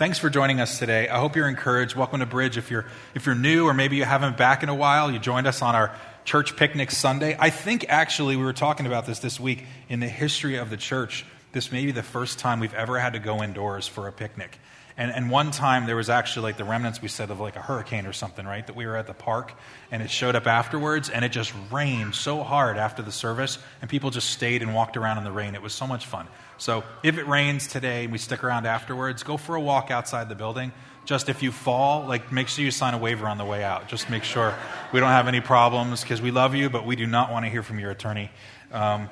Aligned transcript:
thanks 0.00 0.18
for 0.18 0.30
joining 0.30 0.62
us 0.62 0.78
today. 0.78 1.10
I 1.10 1.18
hope 1.18 1.36
you're 1.36 1.46
encouraged. 1.46 1.94
Welcome 1.94 2.20
to 2.20 2.26
Bridge. 2.26 2.56
If 2.56 2.70
you're, 2.70 2.86
if 3.14 3.26
you're 3.26 3.34
new 3.34 3.66
or 3.66 3.74
maybe 3.74 3.96
you 3.96 4.04
haven't 4.04 4.38
back 4.38 4.62
in 4.62 4.70
a 4.70 4.74
while, 4.74 5.10
you 5.10 5.18
joined 5.18 5.46
us 5.46 5.60
on 5.60 5.74
our 5.74 5.94
church 6.24 6.56
picnic 6.56 6.90
Sunday. 6.90 7.36
I 7.38 7.50
think 7.50 7.84
actually 7.86 8.34
we 8.36 8.42
were 8.42 8.54
talking 8.54 8.86
about 8.86 9.04
this 9.04 9.18
this 9.18 9.38
week 9.38 9.66
in 9.90 10.00
the 10.00 10.08
history 10.08 10.56
of 10.56 10.70
the 10.70 10.78
church. 10.78 11.26
This 11.52 11.70
may 11.70 11.84
be 11.84 11.92
the 11.92 12.02
first 12.02 12.38
time 12.38 12.60
we've 12.60 12.72
ever 12.72 12.98
had 12.98 13.12
to 13.12 13.18
go 13.18 13.42
indoors 13.42 13.86
for 13.86 14.08
a 14.08 14.12
picnic. 14.12 14.58
And, 14.96 15.12
and 15.12 15.30
one 15.30 15.50
time 15.50 15.84
there 15.84 15.96
was 15.96 16.08
actually 16.08 16.44
like 16.44 16.56
the 16.56 16.64
remnants, 16.64 17.02
we 17.02 17.08
said, 17.08 17.30
of 17.30 17.38
like 17.38 17.56
a 17.56 17.62
hurricane 17.62 18.06
or 18.06 18.14
something, 18.14 18.46
right? 18.46 18.66
That 18.66 18.76
we 18.76 18.86
were 18.86 18.96
at 18.96 19.06
the 19.06 19.12
park 19.12 19.52
and 19.90 20.02
it 20.02 20.08
showed 20.08 20.34
up 20.34 20.46
afterwards 20.46 21.10
and 21.10 21.26
it 21.26 21.28
just 21.30 21.52
rained 21.70 22.14
so 22.14 22.42
hard 22.42 22.78
after 22.78 23.02
the 23.02 23.12
service 23.12 23.58
and 23.82 23.90
people 23.90 24.08
just 24.08 24.30
stayed 24.30 24.62
and 24.62 24.74
walked 24.74 24.96
around 24.96 25.18
in 25.18 25.24
the 25.24 25.32
rain. 25.32 25.54
It 25.54 25.60
was 25.60 25.74
so 25.74 25.86
much 25.86 26.06
fun. 26.06 26.26
So 26.60 26.84
if 27.02 27.16
it 27.16 27.26
rains 27.26 27.66
today 27.66 28.04
and 28.04 28.12
we 28.12 28.18
stick 28.18 28.44
around 28.44 28.66
afterwards, 28.66 29.22
go 29.22 29.38
for 29.38 29.56
a 29.56 29.60
walk 29.60 29.90
outside 29.90 30.28
the 30.28 30.34
building. 30.34 30.72
Just 31.06 31.30
if 31.30 31.42
you 31.42 31.52
fall, 31.52 32.06
like 32.06 32.30
make 32.30 32.48
sure 32.48 32.62
you 32.62 32.70
sign 32.70 32.92
a 32.92 32.98
waiver 32.98 33.26
on 33.26 33.38
the 33.38 33.46
way 33.46 33.64
out. 33.64 33.88
Just 33.88 34.10
make 34.10 34.24
sure 34.24 34.54
we 34.92 35.00
don't 35.00 35.08
have 35.08 35.26
any 35.26 35.40
problems 35.40 36.02
because 36.02 36.20
we 36.20 36.30
love 36.30 36.54
you, 36.54 36.68
but 36.68 36.84
we 36.84 36.96
do 36.96 37.06
not 37.06 37.32
want 37.32 37.46
to 37.46 37.50
hear 37.50 37.62
from 37.62 37.78
your 37.78 37.90
attorney. 37.90 38.30
Um, 38.72 39.08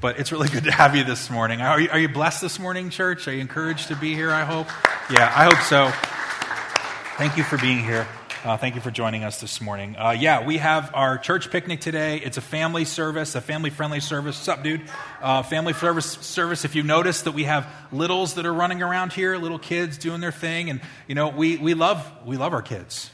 but 0.00 0.18
it's 0.18 0.32
really 0.32 0.48
good 0.52 0.64
to 0.64 0.72
have 0.72 0.96
you 0.96 1.04
this 1.04 1.28
morning. 1.28 1.60
Are 1.60 1.78
you, 1.78 1.90
are 1.90 1.98
you, 1.98 2.08
blessed 2.08 2.40
this 2.40 2.58
morning, 2.58 2.88
church? 2.88 3.28
Are 3.28 3.34
you 3.34 3.42
encouraged 3.42 3.88
to 3.88 3.96
be 3.96 4.14
here, 4.14 4.30
I 4.30 4.44
hope? 4.44 4.68
Yeah, 5.10 5.30
I 5.36 5.44
hope 5.44 5.60
so. 5.64 5.90
Thank 7.18 7.36
you 7.36 7.44
for 7.44 7.58
being 7.58 7.84
here. 7.84 8.06
Uh, 8.42 8.56
thank 8.56 8.74
you 8.74 8.80
for 8.80 8.90
joining 8.90 9.22
us 9.22 9.38
this 9.38 9.60
morning. 9.60 9.94
Uh, 9.98 10.12
yeah, 10.12 10.46
we 10.46 10.56
have 10.56 10.90
our 10.94 11.18
church 11.18 11.50
picnic 11.50 11.80
today. 11.80 12.16
It's 12.16 12.38
a 12.38 12.40
family 12.40 12.86
service, 12.86 13.34
a 13.34 13.40
family 13.42 13.68
friendly 13.68 14.00
service. 14.00 14.36
What's 14.38 14.48
up, 14.48 14.64
dude? 14.64 14.80
Uh, 15.20 15.42
family 15.42 15.74
service, 15.74 16.06
service. 16.06 16.64
If 16.64 16.74
you 16.74 16.82
notice 16.82 17.22
that 17.22 17.32
we 17.32 17.44
have 17.44 17.70
littles 17.92 18.34
that 18.34 18.46
are 18.46 18.54
running 18.54 18.82
around 18.82 19.12
here, 19.12 19.36
little 19.36 19.58
kids 19.58 19.98
doing 19.98 20.22
their 20.22 20.32
thing, 20.32 20.70
and 20.70 20.80
you 21.06 21.14
know 21.14 21.28
we, 21.28 21.58
we 21.58 21.74
love 21.74 22.10
we 22.24 22.38
love 22.38 22.54
our 22.54 22.62
kids 22.62 23.10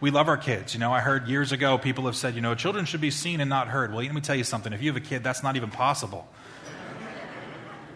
we 0.00 0.10
love 0.10 0.28
our 0.28 0.36
kids. 0.36 0.74
You 0.74 0.80
know, 0.80 0.92
I 0.92 1.00
heard 1.00 1.28
years 1.28 1.52
ago 1.52 1.76
people 1.78 2.06
have 2.06 2.16
said, 2.16 2.34
you 2.34 2.40
know, 2.40 2.54
children 2.54 2.84
should 2.84 3.00
be 3.00 3.10
seen 3.10 3.40
and 3.40 3.50
not 3.50 3.68
heard. 3.68 3.92
Well, 3.92 4.04
let 4.04 4.14
me 4.14 4.20
tell 4.20 4.36
you 4.36 4.44
something. 4.44 4.72
If 4.72 4.82
you 4.82 4.92
have 4.92 4.96
a 4.96 5.04
kid, 5.04 5.24
that's 5.24 5.42
not 5.42 5.56
even 5.56 5.70
possible. 5.70 6.28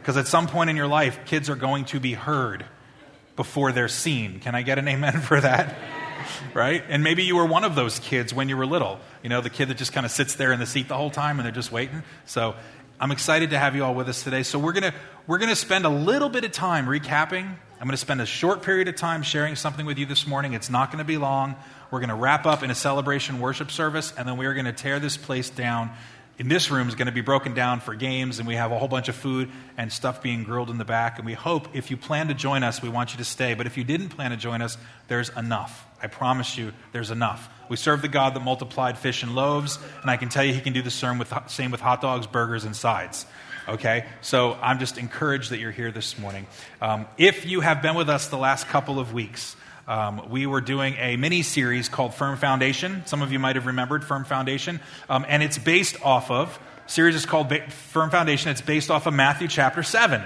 Because 0.00 0.16
at 0.16 0.26
some 0.26 0.48
point 0.48 0.68
in 0.68 0.74
your 0.74 0.88
life, 0.88 1.20
kids 1.26 1.48
are 1.48 1.54
going 1.54 1.84
to 1.84 2.00
be 2.00 2.12
heard 2.12 2.64
before 3.36 3.70
they're 3.70 3.86
seen. 3.86 4.40
Can 4.40 4.56
I 4.56 4.62
get 4.62 4.80
an 4.80 4.88
amen 4.88 5.20
for 5.20 5.40
that? 5.40 5.76
Right? 6.54 6.82
And 6.88 7.02
maybe 7.02 7.24
you 7.24 7.36
were 7.36 7.46
one 7.46 7.64
of 7.64 7.74
those 7.74 7.98
kids 7.98 8.32
when 8.32 8.48
you 8.48 8.56
were 8.56 8.66
little. 8.66 9.00
You 9.22 9.28
know, 9.28 9.40
the 9.40 9.50
kid 9.50 9.68
that 9.68 9.76
just 9.76 9.92
kind 9.92 10.06
of 10.06 10.12
sits 10.12 10.34
there 10.34 10.52
in 10.52 10.60
the 10.60 10.66
seat 10.66 10.88
the 10.88 10.96
whole 10.96 11.10
time 11.10 11.38
and 11.38 11.44
they're 11.46 11.52
just 11.52 11.72
waiting. 11.72 12.02
So 12.26 12.54
I'm 13.00 13.10
excited 13.10 13.50
to 13.50 13.58
have 13.58 13.74
you 13.74 13.84
all 13.84 13.94
with 13.94 14.08
us 14.08 14.22
today. 14.22 14.44
So 14.44 14.58
we're 14.58 14.72
going 14.72 14.92
to 14.92 14.94
we're 15.26 15.38
going 15.38 15.48
to 15.50 15.56
spend 15.56 15.84
a 15.84 15.88
little 15.88 16.28
bit 16.28 16.44
of 16.44 16.52
time 16.52 16.86
recapping. 16.86 17.44
I'm 17.44 17.88
going 17.88 17.90
to 17.90 17.96
spend 17.96 18.20
a 18.20 18.26
short 18.26 18.62
period 18.62 18.86
of 18.86 18.94
time 18.94 19.22
sharing 19.22 19.56
something 19.56 19.86
with 19.86 19.98
you 19.98 20.06
this 20.06 20.24
morning. 20.24 20.52
It's 20.52 20.70
not 20.70 20.92
going 20.92 20.98
to 20.98 21.04
be 21.04 21.16
long. 21.16 21.56
We're 21.90 21.98
going 21.98 22.10
to 22.10 22.14
wrap 22.14 22.46
up 22.46 22.62
in 22.62 22.70
a 22.70 22.76
celebration 22.76 23.40
worship 23.40 23.72
service, 23.72 24.12
and 24.16 24.26
then 24.28 24.36
we 24.36 24.46
are 24.46 24.54
going 24.54 24.66
to 24.66 24.72
tear 24.72 25.00
this 25.00 25.16
place 25.16 25.50
down. 25.50 25.90
In 26.38 26.48
this 26.48 26.70
room 26.70 26.88
is 26.88 26.94
going 26.94 27.06
to 27.06 27.12
be 27.12 27.20
broken 27.20 27.54
down 27.54 27.80
for 27.80 27.94
games, 27.94 28.38
and 28.38 28.46
we 28.46 28.54
have 28.54 28.72
a 28.72 28.78
whole 28.78 28.88
bunch 28.88 29.08
of 29.08 29.16
food 29.16 29.50
and 29.76 29.92
stuff 29.92 30.22
being 30.22 30.44
grilled 30.44 30.70
in 30.70 30.78
the 30.78 30.84
back. 30.84 31.18
And 31.18 31.26
we 31.26 31.34
hope 31.34 31.74
if 31.74 31.90
you 31.90 31.96
plan 31.96 32.28
to 32.28 32.34
join 32.34 32.62
us, 32.62 32.80
we 32.80 32.88
want 32.88 33.12
you 33.12 33.18
to 33.18 33.24
stay. 33.24 33.54
But 33.54 33.66
if 33.66 33.76
you 33.76 33.82
didn't 33.84 34.10
plan 34.10 34.30
to 34.30 34.36
join 34.36 34.62
us, 34.62 34.78
there's 35.08 35.28
enough. 35.30 35.86
I 36.02 36.08
promise 36.08 36.58
you, 36.58 36.72
there's 36.92 37.10
enough. 37.10 37.48
We 37.68 37.76
serve 37.76 38.02
the 38.02 38.08
God 38.08 38.34
that 38.34 38.40
multiplied 38.40 38.98
fish 38.98 39.22
and 39.22 39.34
loaves, 39.34 39.78
and 40.02 40.10
I 40.10 40.16
can 40.16 40.28
tell 40.28 40.44
you 40.44 40.52
he 40.52 40.60
can 40.60 40.72
do 40.72 40.82
the 40.82 40.90
same 40.90 41.18
with, 41.18 41.32
same 41.46 41.70
with 41.70 41.80
hot 41.80 42.00
dogs, 42.00 42.26
burgers, 42.26 42.64
and 42.64 42.74
sides. 42.74 43.24
Okay? 43.68 44.04
So 44.20 44.54
I'm 44.60 44.78
just 44.78 44.98
encouraged 44.98 45.50
that 45.50 45.58
you're 45.58 45.70
here 45.70 45.92
this 45.92 46.18
morning. 46.18 46.46
Um, 46.80 47.06
if 47.16 47.46
you 47.46 47.60
have 47.60 47.80
been 47.80 47.94
with 47.94 48.08
us 48.08 48.28
the 48.28 48.36
last 48.36 48.66
couple 48.68 48.98
of 48.98 49.12
weeks, 49.12 49.56
um, 49.86 50.30
we 50.30 50.46
were 50.46 50.60
doing 50.60 50.94
a 50.94 51.16
mini 51.16 51.42
series 51.42 51.88
called 51.88 52.14
Firm 52.14 52.36
Foundation. 52.36 53.02
Some 53.06 53.22
of 53.22 53.32
you 53.32 53.38
might 53.38 53.56
have 53.56 53.66
remembered 53.66 54.04
Firm 54.04 54.24
Foundation. 54.24 54.80
Um, 55.08 55.24
and 55.28 55.42
it's 55.42 55.58
based 55.58 56.00
off 56.02 56.30
of, 56.30 56.58
series 56.86 57.14
is 57.14 57.26
called 57.26 57.52
Firm 57.70 58.10
Foundation. 58.10 58.50
It's 58.50 58.60
based 58.60 58.90
off 58.90 59.06
of 59.06 59.14
Matthew 59.14 59.48
chapter 59.48 59.82
7. 59.82 60.22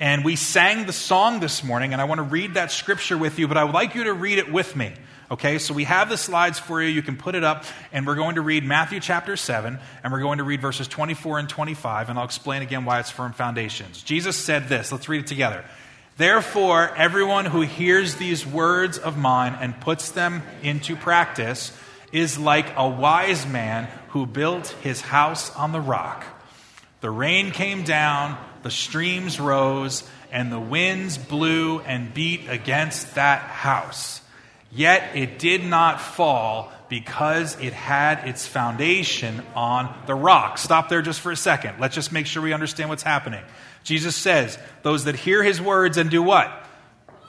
And 0.00 0.24
we 0.24 0.34
sang 0.34 0.86
the 0.86 0.94
song 0.94 1.40
this 1.40 1.62
morning, 1.62 1.92
and 1.92 2.00
I 2.00 2.06
want 2.06 2.20
to 2.20 2.22
read 2.22 2.54
that 2.54 2.72
scripture 2.72 3.18
with 3.18 3.38
you, 3.38 3.46
but 3.46 3.58
I 3.58 3.64
would 3.64 3.74
like 3.74 3.94
you 3.94 4.04
to 4.04 4.14
read 4.14 4.38
it 4.38 4.50
with 4.50 4.74
me. 4.74 4.94
Okay, 5.30 5.58
so 5.58 5.74
we 5.74 5.84
have 5.84 6.08
the 6.08 6.16
slides 6.16 6.58
for 6.58 6.82
you. 6.82 6.88
You 6.88 7.02
can 7.02 7.16
put 7.16 7.36
it 7.36 7.44
up, 7.44 7.64
and 7.92 8.04
we're 8.04 8.16
going 8.16 8.34
to 8.34 8.40
read 8.40 8.64
Matthew 8.64 8.98
chapter 8.98 9.36
7, 9.36 9.78
and 10.02 10.12
we're 10.12 10.22
going 10.22 10.38
to 10.38 10.44
read 10.44 10.60
verses 10.60 10.88
24 10.88 11.38
and 11.38 11.48
25, 11.48 12.10
and 12.10 12.18
I'll 12.18 12.24
explain 12.24 12.62
again 12.62 12.84
why 12.84 12.98
it's 12.98 13.12
firm 13.12 13.32
foundations. 13.32 14.02
Jesus 14.02 14.36
said 14.36 14.68
this. 14.68 14.90
Let's 14.90 15.08
read 15.08 15.20
it 15.20 15.26
together. 15.28 15.64
Therefore, 16.16 16.92
everyone 16.96 17.44
who 17.44 17.60
hears 17.60 18.16
these 18.16 18.44
words 18.44 18.98
of 18.98 19.16
mine 19.16 19.56
and 19.60 19.80
puts 19.80 20.10
them 20.10 20.42
into 20.64 20.96
practice 20.96 21.70
is 22.10 22.36
like 22.36 22.72
a 22.76 22.88
wise 22.88 23.46
man 23.46 23.88
who 24.08 24.26
built 24.26 24.70
his 24.82 25.00
house 25.00 25.54
on 25.54 25.70
the 25.70 25.80
rock. 25.80 26.24
The 27.02 27.10
rain 27.10 27.52
came 27.52 27.84
down, 27.84 28.36
the 28.64 28.70
streams 28.72 29.38
rose, 29.38 30.02
and 30.32 30.50
the 30.50 30.58
winds 30.58 31.18
blew 31.18 31.78
and 31.78 32.12
beat 32.12 32.48
against 32.48 33.14
that 33.14 33.42
house. 33.42 34.19
Yet 34.72 35.16
it 35.16 35.38
did 35.38 35.64
not 35.64 36.00
fall 36.00 36.72
because 36.88 37.58
it 37.60 37.72
had 37.72 38.28
its 38.28 38.46
foundation 38.46 39.42
on 39.54 39.92
the 40.06 40.14
rock. 40.14 40.58
Stop 40.58 40.88
there 40.88 41.02
just 41.02 41.20
for 41.20 41.32
a 41.32 41.36
second. 41.36 41.80
Let's 41.80 41.94
just 41.94 42.12
make 42.12 42.26
sure 42.26 42.42
we 42.42 42.52
understand 42.52 42.88
what's 42.88 43.02
happening. 43.02 43.42
Jesus 43.84 44.14
says, 44.14 44.58
those 44.82 45.04
that 45.04 45.16
hear 45.16 45.42
his 45.42 45.60
words 45.60 45.96
and 45.96 46.10
do 46.10 46.22
what? 46.22 46.50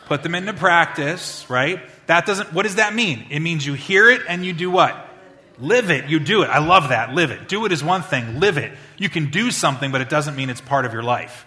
Put 0.05 0.23
them 0.23 0.35
into 0.35 0.53
practice, 0.53 1.49
right? 1.49 1.79
That 2.07 2.25
doesn't, 2.25 2.53
what 2.53 2.63
does 2.63 2.75
that 2.75 2.93
mean? 2.93 3.27
It 3.29 3.39
means 3.39 3.65
you 3.65 3.73
hear 3.73 4.09
it 4.09 4.21
and 4.27 4.45
you 4.45 4.53
do 4.53 4.69
what? 4.69 5.07
Live 5.57 5.91
it. 5.91 6.09
You 6.09 6.19
do 6.19 6.41
it. 6.41 6.47
I 6.49 6.59
love 6.59 6.89
that. 6.89 7.13
Live 7.13 7.31
it. 7.31 7.47
Do 7.47 7.65
it 7.65 7.71
is 7.71 7.83
one 7.83 8.01
thing. 8.01 8.39
Live 8.39 8.57
it. 8.57 8.71
You 8.97 9.09
can 9.09 9.29
do 9.29 9.51
something, 9.51 9.91
but 9.91 10.01
it 10.01 10.09
doesn't 10.09 10.35
mean 10.35 10.49
it's 10.49 10.61
part 10.61 10.85
of 10.85 10.93
your 10.93 11.03
life, 11.03 11.45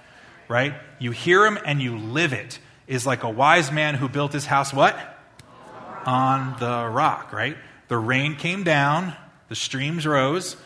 right? 0.48 0.74
You 0.98 1.10
hear 1.10 1.44
him 1.44 1.58
and 1.64 1.82
you 1.82 1.98
live 1.98 2.32
it. 2.32 2.58
Is 2.86 3.06
like 3.06 3.22
a 3.22 3.30
wise 3.30 3.72
man 3.72 3.94
who 3.94 4.08
built 4.08 4.32
his 4.32 4.46
house 4.46 4.72
what? 4.72 4.96
On 6.06 6.56
the 6.58 6.88
rock, 6.90 7.32
right? 7.32 7.56
The 7.88 7.96
rain 7.98 8.36
came 8.36 8.64
down, 8.64 9.14
the 9.48 9.54
streams 9.54 10.06
rose, 10.06 10.56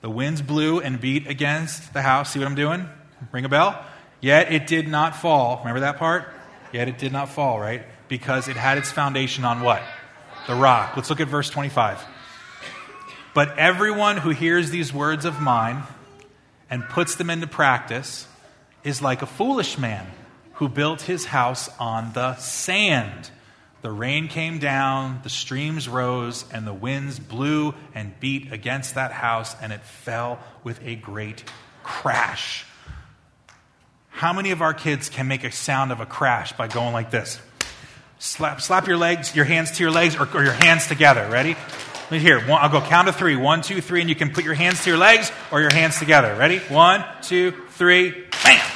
the 0.00 0.10
winds 0.10 0.42
blew 0.42 0.80
and 0.80 1.00
beat 1.00 1.26
against 1.26 1.92
the 1.92 2.02
house. 2.02 2.32
See 2.32 2.38
what 2.38 2.48
I'm 2.48 2.54
doing? 2.54 2.88
Ring 3.32 3.44
a 3.44 3.48
bell? 3.48 3.84
Yet 4.20 4.52
it 4.52 4.66
did 4.66 4.88
not 4.88 5.16
fall. 5.16 5.58
Remember 5.58 5.80
that 5.80 5.98
part? 5.98 6.28
Yet 6.72 6.88
it 6.88 6.98
did 6.98 7.12
not 7.12 7.28
fall, 7.28 7.60
right? 7.60 7.82
Because 8.08 8.48
it 8.48 8.56
had 8.56 8.78
its 8.78 8.90
foundation 8.90 9.44
on 9.44 9.60
what? 9.60 9.82
The 10.46 10.54
rock. 10.54 10.96
Let's 10.96 11.10
look 11.10 11.20
at 11.20 11.28
verse 11.28 11.50
25. 11.50 12.04
But 13.34 13.58
everyone 13.58 14.16
who 14.16 14.30
hears 14.30 14.70
these 14.70 14.92
words 14.92 15.24
of 15.24 15.40
mine 15.40 15.82
and 16.68 16.84
puts 16.88 17.14
them 17.14 17.30
into 17.30 17.46
practice 17.46 18.26
is 18.84 19.02
like 19.02 19.22
a 19.22 19.26
foolish 19.26 19.78
man 19.78 20.06
who 20.54 20.68
built 20.68 21.02
his 21.02 21.26
house 21.26 21.68
on 21.78 22.12
the 22.12 22.36
sand. 22.36 23.30
The 23.82 23.90
rain 23.90 24.28
came 24.28 24.58
down, 24.58 25.20
the 25.22 25.30
streams 25.30 25.88
rose, 25.88 26.44
and 26.52 26.66
the 26.66 26.74
winds 26.74 27.18
blew 27.18 27.74
and 27.94 28.18
beat 28.20 28.52
against 28.52 28.96
that 28.96 29.10
house, 29.10 29.56
and 29.62 29.72
it 29.72 29.82
fell 29.82 30.38
with 30.62 30.84
a 30.84 30.96
great 30.96 31.44
crash. 31.82 32.66
How 34.10 34.34
many 34.34 34.50
of 34.50 34.60
our 34.60 34.74
kids 34.74 35.08
can 35.08 35.28
make 35.28 35.44
a 35.44 35.50
sound 35.50 35.92
of 35.92 36.00
a 36.00 36.06
crash 36.06 36.52
by 36.52 36.68
going 36.68 36.92
like 36.92 37.10
this? 37.10 37.40
Slap, 38.18 38.60
slap 38.60 38.86
your 38.86 38.98
legs, 38.98 39.34
your 39.34 39.46
hands 39.46 39.70
to 39.72 39.82
your 39.82 39.90
legs, 39.90 40.14
or, 40.14 40.28
or 40.34 40.44
your 40.44 40.52
hands 40.52 40.86
together. 40.86 41.26
Ready? 41.30 41.56
Here, 42.10 42.40
one, 42.40 42.60
I'll 42.60 42.68
go 42.68 42.82
count 42.82 43.06
to 43.06 43.14
three. 43.14 43.36
One, 43.36 43.62
two, 43.62 43.80
three, 43.80 44.00
and 44.00 44.10
you 44.10 44.16
can 44.16 44.30
put 44.30 44.44
your 44.44 44.52
hands 44.52 44.84
to 44.84 44.90
your 44.90 44.98
legs 44.98 45.32
or 45.50 45.60
your 45.60 45.72
hands 45.72 45.98
together. 45.98 46.34
Ready? 46.34 46.58
One, 46.58 47.02
two, 47.22 47.52
three, 47.70 48.10
bam! 48.44 48.70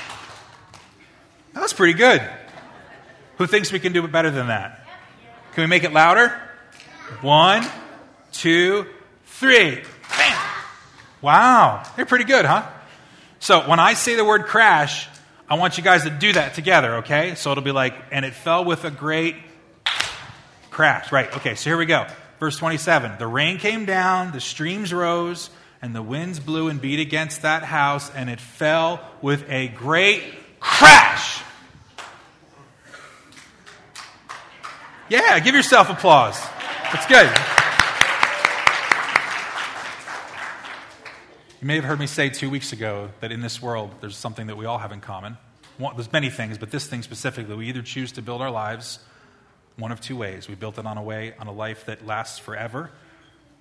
That 1.53 1.61
was 1.61 1.75
pretty 1.75 1.93
good. 1.93 2.23
Who 3.37 3.47
thinks 3.47 3.71
we 3.71 3.81
can 3.81 3.93
do 3.93 4.03
it 4.05 4.13
better 4.13 4.31
than 4.31 4.47
that? 4.47 4.84
Can 5.55 5.63
we 5.63 5.69
make 5.69 5.85
it 5.85 5.93
louder? 5.93 6.31
One, 7.21 7.65
two, 8.33 8.87
three, 9.27 9.83
bam! 10.19 10.39
Wow, 11.23 11.85
they're 11.95 12.07
pretty 12.07 12.25
good, 12.25 12.45
huh? 12.45 12.69
So 13.39 13.61
when 13.69 13.79
I 13.79 13.95
say 13.95 14.17
the 14.17 14.25
word 14.25 14.47
crash, 14.47 15.09
I 15.49 15.55
want 15.55 15.79
you 15.79 15.85
guys 15.85 16.03
to 16.03 16.11
do 16.11 16.33
that 16.33 16.55
together, 16.55 16.97
okay? 16.97 17.37
So 17.37 17.53
it'll 17.53 17.63
be 17.63 17.71
like, 17.71 17.95
and 18.11 18.25
it 18.25 18.35
fell 18.35 18.65
with 18.65 18.85
a 18.85 18.91
great 18.91 19.37
crash. 20.73 21.13
Right, 21.13 21.33
okay, 21.37 21.55
so 21.55 21.71
here 21.71 21.77
we 21.77 21.87
go. 21.87 22.09
Verse 22.41 22.59
27 22.59 23.19
The 23.19 23.27
rain 23.29 23.59
came 23.59 23.85
down, 23.85 24.33
the 24.33 24.41
streams 24.41 24.93
rose, 24.93 25.51
and 25.81 25.95
the 25.95 26.03
winds 26.03 26.41
blew 26.41 26.67
and 26.67 26.81
beat 26.81 26.99
against 26.99 27.43
that 27.43 27.63
house, 27.63 28.11
and 28.11 28.29
it 28.29 28.41
fell 28.41 29.09
with 29.23 29.49
a 29.49 29.69
great 29.69 30.25
crash. 30.59 31.45
Yeah, 35.11 35.39
give 35.41 35.55
yourself 35.55 35.91
applause. 35.91 36.41
That's 36.91 37.05
good. 37.07 37.27
You 41.61 41.67
may 41.67 41.75
have 41.75 41.85
heard 41.85 42.01
me 42.01 42.07
say 42.07 42.31
two 42.31 42.49
weeks 42.49 42.73
ago 42.73 43.11
that 43.21 43.31
in 43.31 43.43
this 43.43 43.61
world 43.61 43.91
there's 44.01 44.17
something 44.17 44.47
that 44.47 44.57
we 44.57 44.65
all 44.65 44.79
have 44.79 44.93
in 44.93 45.01
common. 45.01 45.37
one, 45.77 45.95
there's 45.95 46.11
many 46.11 46.31
things, 46.31 46.57
but 46.57 46.71
this 46.71 46.87
thing 46.87 47.03
specifically, 47.03 47.55
we 47.55 47.69
either 47.69 47.83
choose 47.83 48.13
to 48.13 48.23
build 48.23 48.41
our 48.41 48.51
lives 48.51 48.99
one 49.77 49.93
of 49.93 50.01
two 50.01 50.17
ways. 50.17 50.49
We 50.49 50.55
built 50.55 50.79
it 50.79 50.87
on 50.87 50.97
a 50.97 51.03
way, 51.03 51.35
on 51.39 51.49
a 51.49 51.53
life 51.53 51.85
that 51.85 52.07
lasts 52.07 52.39
forever, 52.39 52.91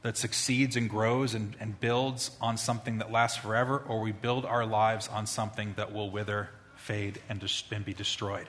that 0.01 0.15
succeeds 0.15 0.77
and 0.77 0.89
grows 0.89 1.33
and, 1.33 1.57
and 1.59 1.77
builds 1.77 2.31
on 2.39 2.55
something 2.55 2.99
that 2.99 3.11
lasts 3.11 3.39
forever, 3.39 3.83
or 3.85 3.99
we 3.99 4.13
build 4.13 4.45
our 4.45 4.65
lives 4.65 5.09
on 5.09 5.25
something 5.25 5.73
that 5.75 5.91
will 5.91 6.09
wither, 6.09 6.49
fade, 6.77 7.19
and, 7.27 7.41
dis- 7.41 7.63
and 7.69 7.83
be 7.83 7.93
destroyed. 7.93 8.47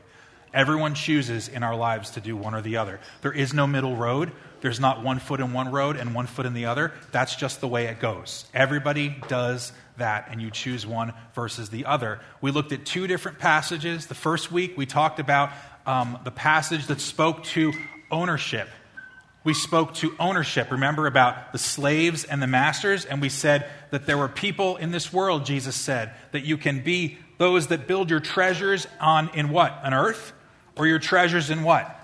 Everyone 0.55 0.95
chooses 0.95 1.49
in 1.49 1.65
our 1.65 1.75
lives 1.75 2.11
to 2.11 2.21
do 2.21 2.37
one 2.37 2.55
or 2.55 2.63
the 2.63 2.77
other. 2.77 3.01
There 3.23 3.33
is 3.33 3.53
no 3.53 3.67
middle 3.67 3.97
road. 3.97 4.31
There's 4.61 4.79
not 4.79 5.03
one 5.03 5.19
foot 5.19 5.41
in 5.41 5.53
one 5.53 5.73
road 5.73 5.97
and 5.97 6.15
one 6.15 6.29
foot 6.29 6.47
in 6.47 6.55
the 6.55 6.67
other. 6.67 6.93
That's 7.11 7.35
just 7.35 7.61
the 7.61 7.67
way 7.67 7.87
it 7.87 7.99
goes. 7.99 8.47
Everybody 8.55 9.17
does 9.27 9.73
that, 9.97 10.29
and 10.31 10.41
you 10.41 10.53
choose 10.53 10.87
one 10.87 11.13
versus 11.35 11.71
the 11.71 11.87
other. 11.87 12.21
We 12.41 12.53
looked 12.53 12.71
at 12.71 12.87
two 12.87 13.09
different 13.09 13.41
passages. 13.41 14.07
The 14.07 14.15
first 14.15 14.53
week, 14.53 14.77
we 14.77 14.87
talked 14.87 15.19
about 15.19 15.51
um, 15.87 16.21
the 16.23 16.31
passage 16.31 16.87
that 16.87 17.01
spoke 17.01 17.43
to 17.45 17.73
ownership. 18.13 18.69
We 19.43 19.55
spoke 19.55 19.95
to 19.95 20.15
ownership. 20.21 20.71
Remember 20.71 21.09
about 21.09 21.53
the 21.53 21.59
slaves 21.59 22.23
and 22.23 22.41
the 22.41 22.47
masters? 22.47 23.05
And 23.05 23.21
we 23.21 23.29
said 23.29 23.69
that 23.91 24.07
there 24.07 24.17
were 24.17 24.29
people 24.29 24.77
in 24.77 24.93
this 24.93 25.13
world, 25.13 25.45
Jesus 25.45 25.75
said, 25.75 26.13
that 26.31 26.45
you 26.45 26.57
can 26.57 26.83
be 26.83 27.19
those 27.39 27.67
that 27.67 27.89
build 27.89 28.09
your 28.09 28.21
treasures 28.21 28.87
on 29.01 29.31
in 29.35 29.51
what? 29.51 29.73
On 29.83 29.93
earth? 29.93 30.33
Or 30.77 30.87
your 30.87 30.99
treasures 30.99 31.51
in 31.51 31.63
what? 31.63 32.01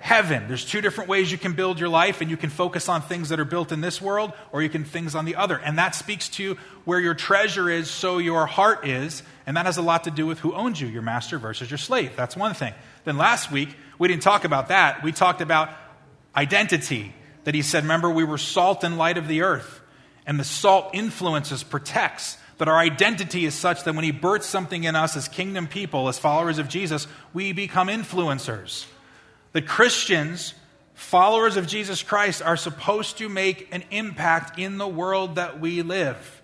Heaven. 0.00 0.48
There's 0.48 0.64
two 0.64 0.82
different 0.82 1.08
ways 1.08 1.32
you 1.32 1.38
can 1.38 1.54
build 1.54 1.80
your 1.80 1.88
life, 1.88 2.20
and 2.20 2.30
you 2.30 2.36
can 2.36 2.50
focus 2.50 2.88
on 2.88 3.00
things 3.00 3.30
that 3.30 3.40
are 3.40 3.44
built 3.46 3.72
in 3.72 3.80
this 3.80 4.02
world, 4.02 4.32
or 4.52 4.62
you 4.62 4.68
can 4.68 4.84
things 4.84 5.14
on 5.14 5.24
the 5.24 5.36
other. 5.36 5.56
And 5.56 5.78
that 5.78 5.94
speaks 5.94 6.28
to 6.30 6.56
where 6.84 7.00
your 7.00 7.14
treasure 7.14 7.70
is, 7.70 7.90
so 7.90 8.18
your 8.18 8.44
heart 8.46 8.86
is, 8.86 9.22
and 9.46 9.56
that 9.56 9.64
has 9.64 9.78
a 9.78 9.82
lot 9.82 10.04
to 10.04 10.10
do 10.10 10.26
with 10.26 10.40
who 10.40 10.52
owns 10.52 10.80
you, 10.80 10.88
your 10.88 11.00
master 11.02 11.38
versus 11.38 11.70
your 11.70 11.78
slave. 11.78 12.16
That's 12.16 12.36
one 12.36 12.52
thing. 12.52 12.74
Then 13.04 13.16
last 13.16 13.50
week, 13.50 13.70
we 13.98 14.08
didn't 14.08 14.22
talk 14.22 14.44
about 14.44 14.68
that. 14.68 15.02
We 15.02 15.12
talked 15.12 15.40
about 15.40 15.70
identity. 16.36 17.14
That 17.44 17.54
he 17.54 17.60
said, 17.62 17.84
remember, 17.84 18.10
we 18.10 18.24
were 18.24 18.38
salt 18.38 18.84
and 18.84 18.96
light 18.96 19.18
of 19.18 19.28
the 19.28 19.42
earth, 19.42 19.80
and 20.26 20.40
the 20.40 20.44
salt 20.44 20.90
influences, 20.94 21.62
protects 21.62 22.38
that 22.58 22.68
our 22.68 22.78
identity 22.78 23.44
is 23.44 23.54
such 23.54 23.84
that 23.84 23.94
when 23.94 24.04
He 24.04 24.10
births 24.10 24.46
something 24.46 24.84
in 24.84 24.94
us 24.94 25.16
as 25.16 25.28
kingdom 25.28 25.66
people, 25.66 26.08
as 26.08 26.18
followers 26.18 26.58
of 26.58 26.68
Jesus, 26.68 27.06
we 27.32 27.52
become 27.52 27.88
influencers. 27.88 28.86
That 29.52 29.66
Christians, 29.66 30.54
followers 30.94 31.56
of 31.56 31.66
Jesus 31.66 32.02
Christ, 32.02 32.42
are 32.42 32.56
supposed 32.56 33.18
to 33.18 33.28
make 33.28 33.68
an 33.72 33.84
impact 33.90 34.58
in 34.58 34.78
the 34.78 34.88
world 34.88 35.36
that 35.36 35.60
we 35.60 35.82
live. 35.82 36.42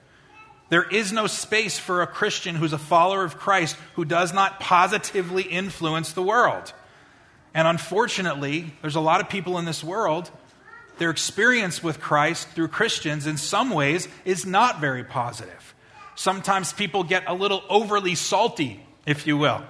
There 0.69 0.89
is 0.89 1.13
no 1.13 1.27
space 1.27 1.79
for 1.79 2.01
a 2.01 2.07
Christian 2.07 2.55
who's 2.55 2.73
a 2.73 2.79
follower 2.79 3.25
of 3.25 3.37
Christ 3.37 3.77
who 3.95 4.05
does 4.05 4.33
not 4.33 4.61
positively 4.61 5.43
influence 5.43 6.13
the 6.13 6.23
world. 6.23 6.73
And 7.53 7.67
unfortunately, 7.67 8.73
there's 8.81 8.95
a 8.95 9.01
lot 9.01 9.21
of 9.21 9.29
people 9.29 9.59
in 9.59 9.65
this 9.65 9.83
world, 9.83 10.31
their 10.99 11.11
experience 11.11 11.83
with 11.83 12.01
Christ 12.01 12.49
through 12.51 12.69
Christians 12.69 13.27
in 13.27 13.37
some 13.37 13.71
ways 13.71 14.07
is 14.25 14.47
not 14.47 14.81
very 14.81 15.03
positive. 15.03 15.75
Sometimes 16.21 16.75
people 16.75 17.03
get 17.03 17.25
a 17.27 17.33
little 17.33 17.65
overly 17.71 18.15
salty, 18.15 18.79
if 19.07 19.27
you 19.27 19.39
will. 19.39 19.63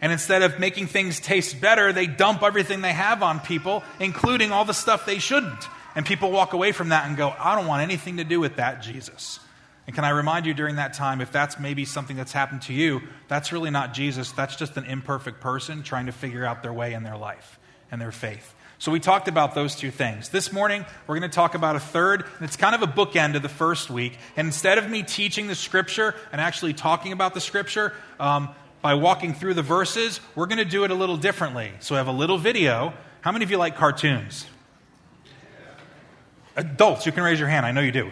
And 0.00 0.10
instead 0.10 0.40
of 0.40 0.58
making 0.58 0.86
things 0.86 1.20
taste 1.20 1.60
better, 1.60 1.92
they 1.92 2.06
dump 2.06 2.42
everything 2.42 2.80
they 2.80 2.94
have 2.94 3.22
on 3.22 3.40
people, 3.40 3.82
including 4.00 4.52
all 4.52 4.64
the 4.64 4.72
stuff 4.72 5.04
they 5.04 5.18
shouldn't. 5.18 5.68
And 5.94 6.06
people 6.06 6.30
walk 6.30 6.54
away 6.54 6.72
from 6.72 6.88
that 6.88 7.06
and 7.06 7.14
go, 7.14 7.34
I 7.38 7.54
don't 7.54 7.66
want 7.66 7.82
anything 7.82 8.16
to 8.16 8.24
do 8.24 8.40
with 8.40 8.56
that, 8.56 8.80
Jesus. 8.80 9.38
And 9.86 9.94
can 9.94 10.06
I 10.06 10.08
remind 10.08 10.46
you 10.46 10.54
during 10.54 10.76
that 10.76 10.94
time, 10.94 11.20
if 11.20 11.30
that's 11.30 11.60
maybe 11.60 11.84
something 11.84 12.16
that's 12.16 12.32
happened 12.32 12.62
to 12.62 12.72
you, 12.72 13.02
that's 13.28 13.52
really 13.52 13.68
not 13.68 13.92
Jesus. 13.92 14.32
That's 14.32 14.56
just 14.56 14.78
an 14.78 14.86
imperfect 14.86 15.42
person 15.42 15.82
trying 15.82 16.06
to 16.06 16.12
figure 16.12 16.46
out 16.46 16.62
their 16.62 16.72
way 16.72 16.94
in 16.94 17.02
their 17.02 17.18
life 17.18 17.60
and 17.90 18.00
their 18.00 18.12
faith. 18.12 18.54
So 18.82 18.90
we 18.90 18.98
talked 18.98 19.28
about 19.28 19.54
those 19.54 19.76
two 19.76 19.92
things. 19.92 20.30
This 20.30 20.52
morning, 20.52 20.84
we're 21.06 21.16
going 21.16 21.30
to 21.30 21.32
talk 21.32 21.54
about 21.54 21.76
a 21.76 21.78
third, 21.78 22.22
and 22.22 22.42
it's 22.42 22.56
kind 22.56 22.74
of 22.74 22.82
a 22.82 22.88
bookend 22.88 23.36
of 23.36 23.42
the 23.42 23.48
first 23.48 23.90
week. 23.90 24.18
And 24.36 24.46
instead 24.46 24.76
of 24.76 24.90
me 24.90 25.04
teaching 25.04 25.46
the 25.46 25.54
scripture 25.54 26.16
and 26.32 26.40
actually 26.40 26.72
talking 26.74 27.12
about 27.12 27.32
the 27.32 27.40
scripture 27.40 27.94
um, 28.18 28.48
by 28.80 28.94
walking 28.94 29.34
through 29.34 29.54
the 29.54 29.62
verses, 29.62 30.18
we're 30.34 30.46
going 30.46 30.58
to 30.58 30.64
do 30.64 30.82
it 30.82 30.90
a 30.90 30.96
little 30.96 31.16
differently. 31.16 31.70
So 31.78 31.94
I 31.94 31.98
have 31.98 32.08
a 32.08 32.12
little 32.12 32.38
video. 32.38 32.92
How 33.20 33.30
many 33.30 33.44
of 33.44 33.52
you 33.52 33.56
like 33.56 33.76
cartoons? 33.76 34.46
Adults, 36.56 37.06
you 37.06 37.12
can 37.12 37.22
raise 37.22 37.38
your 37.38 37.48
hand. 37.48 37.64
I 37.64 37.70
know 37.70 37.82
you 37.82 37.92
do. 37.92 38.10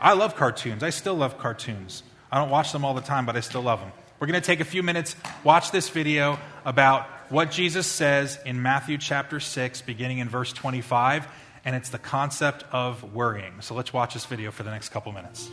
I 0.00 0.12
love 0.12 0.36
cartoons. 0.36 0.84
I 0.84 0.90
still 0.90 1.16
love 1.16 1.36
cartoons. 1.36 2.04
I 2.30 2.38
don't 2.38 2.50
watch 2.50 2.70
them 2.70 2.84
all 2.84 2.94
the 2.94 3.00
time, 3.00 3.26
but 3.26 3.36
I 3.36 3.40
still 3.40 3.62
love 3.62 3.80
them. 3.80 3.90
We're 4.20 4.28
going 4.28 4.40
to 4.40 4.46
take 4.46 4.60
a 4.60 4.64
few 4.64 4.84
minutes, 4.84 5.16
watch 5.42 5.72
this 5.72 5.88
video 5.88 6.38
about 6.64 7.08
what 7.30 7.50
Jesus 7.52 7.86
says 7.86 8.38
in 8.44 8.60
Matthew 8.60 8.98
chapter 8.98 9.40
6, 9.40 9.82
beginning 9.82 10.18
in 10.18 10.28
verse 10.28 10.52
25, 10.52 11.28
and 11.64 11.76
it's 11.76 11.90
the 11.90 11.98
concept 11.98 12.64
of 12.72 13.14
worrying. 13.14 13.52
So 13.60 13.74
let's 13.74 13.92
watch 13.92 14.14
this 14.14 14.26
video 14.26 14.50
for 14.50 14.64
the 14.64 14.70
next 14.70 14.88
couple 14.88 15.12
minutes. 15.12 15.48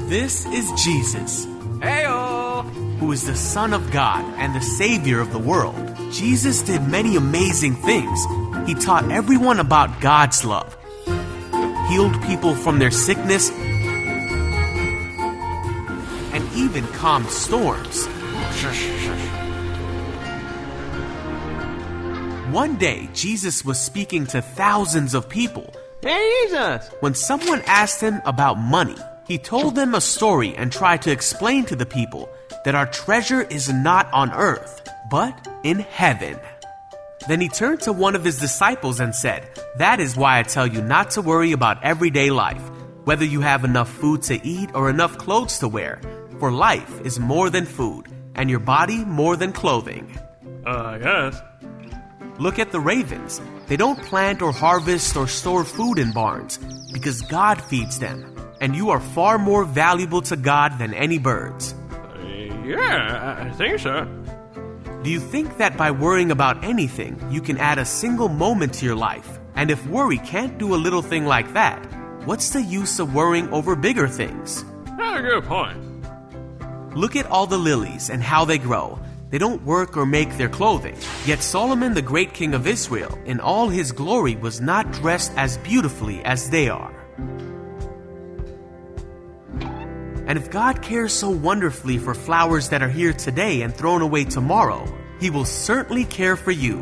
This 0.00 0.44
is 0.46 0.70
Jesus. 0.72 1.46
Heyo! 1.46 2.70
Who 2.98 3.12
is 3.12 3.24
the 3.24 3.34
Son 3.34 3.72
of 3.72 3.90
God 3.90 4.22
and 4.38 4.54
the 4.54 4.60
Savior 4.60 5.20
of 5.20 5.32
the 5.32 5.38
world. 5.38 5.74
Jesus 6.12 6.60
did 6.62 6.86
many 6.86 7.16
amazing 7.16 7.76
things. 7.76 8.26
He 8.66 8.74
taught 8.74 9.10
everyone 9.10 9.58
about 9.58 10.02
God's 10.02 10.44
love, 10.44 10.76
healed 11.88 12.22
people 12.24 12.54
from 12.54 12.78
their 12.78 12.90
sickness, 12.90 13.50
and 16.30 16.52
even 16.54 16.86
calmed 16.88 17.30
storms. 17.30 18.06
One 22.52 22.76
day, 22.76 23.08
Jesus 23.14 23.64
was 23.64 23.80
speaking 23.80 24.26
to 24.26 24.42
thousands 24.42 25.14
of 25.14 25.26
people. 25.26 25.72
Jesus! 26.02 26.86
When 27.00 27.14
someone 27.14 27.62
asked 27.64 28.02
him 28.02 28.20
about 28.26 28.58
money, 28.58 28.98
he 29.26 29.38
told 29.38 29.74
them 29.74 29.94
a 29.94 30.02
story 30.02 30.54
and 30.54 30.70
tried 30.70 31.00
to 31.02 31.10
explain 31.10 31.64
to 31.64 31.76
the 31.76 31.86
people 31.86 32.28
that 32.66 32.74
our 32.74 32.84
treasure 32.84 33.40
is 33.40 33.72
not 33.72 34.12
on 34.12 34.34
earth, 34.34 34.86
but 35.10 35.48
in 35.62 35.78
heaven. 35.78 36.38
Then 37.26 37.40
he 37.40 37.48
turned 37.48 37.80
to 37.82 37.92
one 37.94 38.14
of 38.14 38.22
his 38.22 38.36
disciples 38.36 39.00
and 39.00 39.14
said, 39.14 39.48
That 39.78 39.98
is 39.98 40.14
why 40.14 40.38
I 40.38 40.42
tell 40.42 40.66
you 40.66 40.82
not 40.82 41.12
to 41.12 41.22
worry 41.22 41.52
about 41.52 41.82
everyday 41.82 42.28
life, 42.28 42.62
whether 43.04 43.24
you 43.24 43.40
have 43.40 43.64
enough 43.64 43.88
food 43.90 44.20
to 44.24 44.46
eat 44.46 44.68
or 44.74 44.90
enough 44.90 45.16
clothes 45.16 45.58
to 45.60 45.68
wear. 45.68 46.02
For 46.38 46.52
life 46.52 47.00
is 47.00 47.18
more 47.18 47.48
than 47.48 47.64
food, 47.64 48.08
and 48.34 48.50
your 48.50 48.60
body 48.60 49.06
more 49.06 49.36
than 49.36 49.54
clothing. 49.54 50.18
Uh, 50.66 50.82
I 50.82 50.98
guess. 50.98 51.40
Look 52.42 52.58
at 52.58 52.72
the 52.72 52.80
ravens. 52.80 53.40
They 53.68 53.76
don't 53.76 54.02
plant 54.02 54.42
or 54.42 54.50
harvest 54.50 55.16
or 55.16 55.28
store 55.28 55.62
food 55.62 56.00
in 56.00 56.10
barns 56.10 56.58
because 56.92 57.22
God 57.22 57.62
feeds 57.62 58.00
them. 58.00 58.34
And 58.60 58.74
you 58.74 58.90
are 58.90 58.98
far 58.98 59.38
more 59.38 59.64
valuable 59.64 60.22
to 60.22 60.34
God 60.34 60.76
than 60.76 60.92
any 60.92 61.18
birds. 61.18 61.72
Yeah, 62.64 63.46
I 63.46 63.50
think 63.52 63.78
so. 63.78 64.08
Do 65.04 65.10
you 65.10 65.20
think 65.20 65.58
that 65.58 65.76
by 65.76 65.92
worrying 65.92 66.32
about 66.32 66.64
anything, 66.64 67.14
you 67.30 67.40
can 67.40 67.58
add 67.58 67.78
a 67.78 67.84
single 67.84 68.28
moment 68.28 68.74
to 68.74 68.86
your 68.86 68.96
life? 68.96 69.38
And 69.54 69.70
if 69.70 69.86
worry 69.86 70.18
can't 70.18 70.58
do 70.58 70.74
a 70.74 70.82
little 70.82 71.02
thing 71.02 71.26
like 71.26 71.52
that, 71.52 71.78
what's 72.24 72.50
the 72.50 72.62
use 72.62 72.98
of 72.98 73.14
worrying 73.14 73.52
over 73.52 73.76
bigger 73.76 74.08
things? 74.08 74.64
That's 74.98 75.20
a 75.20 75.22
good 75.22 75.44
point. 75.44 75.78
Look 76.96 77.14
at 77.14 77.26
all 77.26 77.46
the 77.46 77.58
lilies 77.58 78.10
and 78.10 78.20
how 78.20 78.44
they 78.44 78.58
grow. 78.58 78.98
They 79.32 79.38
don't 79.38 79.64
work 79.64 79.96
or 79.96 80.04
make 80.04 80.36
their 80.36 80.50
clothing. 80.50 80.94
Yet 81.24 81.42
Solomon, 81.42 81.94
the 81.94 82.02
great 82.02 82.34
king 82.34 82.52
of 82.52 82.66
Israel, 82.66 83.18
in 83.24 83.40
all 83.40 83.70
his 83.70 83.90
glory, 83.90 84.36
was 84.36 84.60
not 84.60 84.92
dressed 84.92 85.32
as 85.36 85.56
beautifully 85.56 86.22
as 86.22 86.50
they 86.50 86.68
are. 86.68 86.94
And 90.26 90.38
if 90.38 90.50
God 90.50 90.82
cares 90.82 91.14
so 91.14 91.30
wonderfully 91.30 91.96
for 91.96 92.14
flowers 92.14 92.68
that 92.68 92.82
are 92.82 92.90
here 92.90 93.14
today 93.14 93.62
and 93.62 93.74
thrown 93.74 94.02
away 94.02 94.24
tomorrow, 94.24 94.86
He 95.18 95.30
will 95.30 95.46
certainly 95.46 96.04
care 96.04 96.36
for 96.36 96.50
you. 96.50 96.78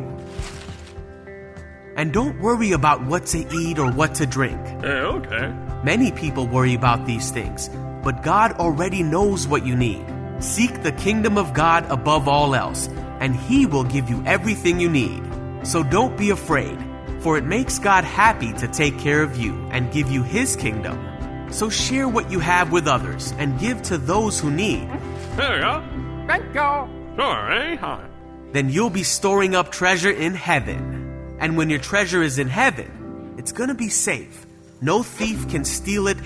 And 1.97 2.13
don't 2.13 2.41
worry 2.41 2.73
about 2.73 3.07
what 3.07 3.27
to 3.27 3.39
eat 3.55 3.79
or 3.79 3.93
what 3.93 4.17
to 4.17 4.27
drink. 4.27 4.61
Yeah, 4.83 5.23
okay. 5.23 5.55
Many 5.85 6.11
people 6.11 6.49
worry 6.49 6.75
about 6.75 7.07
these 7.07 7.31
things, 7.31 7.71
but 8.03 8.25
God 8.25 8.53
already 8.53 9.05
knows 9.05 9.47
what 9.47 9.65
you 9.65 9.77
need. 9.77 10.05
Seek 10.41 10.83
the 10.83 10.93
kingdom 10.93 11.37
of 11.37 11.53
God 11.53 11.85
above 11.91 12.27
all 12.27 12.55
else, 12.55 12.89
and 13.21 13.37
He 13.37 13.67
will 13.67 13.85
give 13.85 14.09
you 14.09 14.23
everything 14.25 14.81
you 14.81 14.89
need. 14.89 15.23
So 15.63 15.83
don't 15.83 16.17
be 16.17 16.31
afraid, 16.31 16.79
for 17.21 17.37
it 17.37 17.45
makes 17.45 17.79
God 17.79 18.05
happy 18.05 18.53
to 18.55 18.67
take 18.67 18.99
care 18.99 19.23
of 19.23 19.37
you 19.37 19.55
and 19.71 19.93
give 19.93 20.11
you 20.11 20.23
His 20.23 20.57
kingdom. 20.57 20.99
So 21.53 21.69
share 21.69 22.09
what 22.09 22.31
you 22.31 22.39
have 22.41 22.73
with 22.73 22.87
others 22.89 23.35
and 23.39 23.59
give 23.59 23.83
to 23.83 23.99
those 23.99 24.41
who 24.41 24.51
need. 24.51 24.89
There 25.37 25.57
you 25.57 25.63
go. 25.63 25.85
Thank 26.27 26.45
you. 26.55 27.17
Sure, 27.17 27.53
anytime. 27.53 28.11
Then 28.53 28.71
you'll 28.71 28.91
be 28.91 29.03
storing 29.03 29.55
up 29.55 29.71
treasure 29.71 30.11
in 30.11 30.35
heaven. 30.35 31.37
And 31.39 31.57
when 31.57 31.69
your 31.71 31.81
treasure 31.81 32.23
is 32.23 32.39
in 32.39 32.49
heaven, 32.49 33.35
it's 33.37 33.53
gonna 33.53 33.75
be 33.75 33.89
safe. 33.89 34.47
No 34.81 35.03
thief 35.03 35.49
can 35.49 35.65
steal 35.65 36.09
it, 36.09 36.19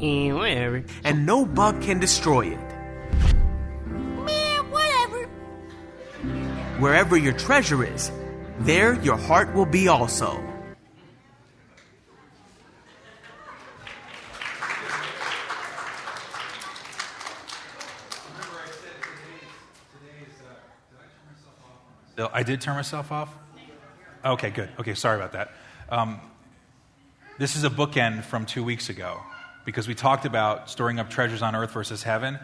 whatever. 0.00 0.84
And 1.04 1.26
no 1.26 1.44
bug 1.44 1.82
can 1.82 2.00
destroy 2.00 2.46
it. 2.46 2.58
Man, 3.88 4.70
whatever. 4.70 5.26
Wherever 6.78 7.16
your 7.16 7.34
treasure 7.34 7.84
is, 7.84 8.10
there 8.60 8.94
your 9.02 9.16
heart 9.16 9.54
will 9.54 9.66
be 9.66 9.88
also. 9.88 10.42
I 22.32 22.42
did 22.42 22.60
turn 22.60 22.76
myself 22.76 23.12
off? 23.12 23.34
Okay, 24.24 24.50
good. 24.50 24.70
Okay, 24.78 24.94
sorry 24.94 25.16
about 25.16 25.32
that. 25.32 25.52
Um, 25.88 26.20
this 27.38 27.56
is 27.56 27.64
a 27.64 27.70
bookend 27.70 28.24
from 28.24 28.46
two 28.46 28.62
weeks 28.62 28.88
ago 28.88 29.20
because 29.64 29.86
we 29.86 29.94
talked 29.94 30.24
about 30.24 30.70
storing 30.70 30.98
up 30.98 31.10
treasures 31.10 31.42
on 31.42 31.54
earth 31.54 31.72
versus 31.72 32.02
heaven. 32.02 32.38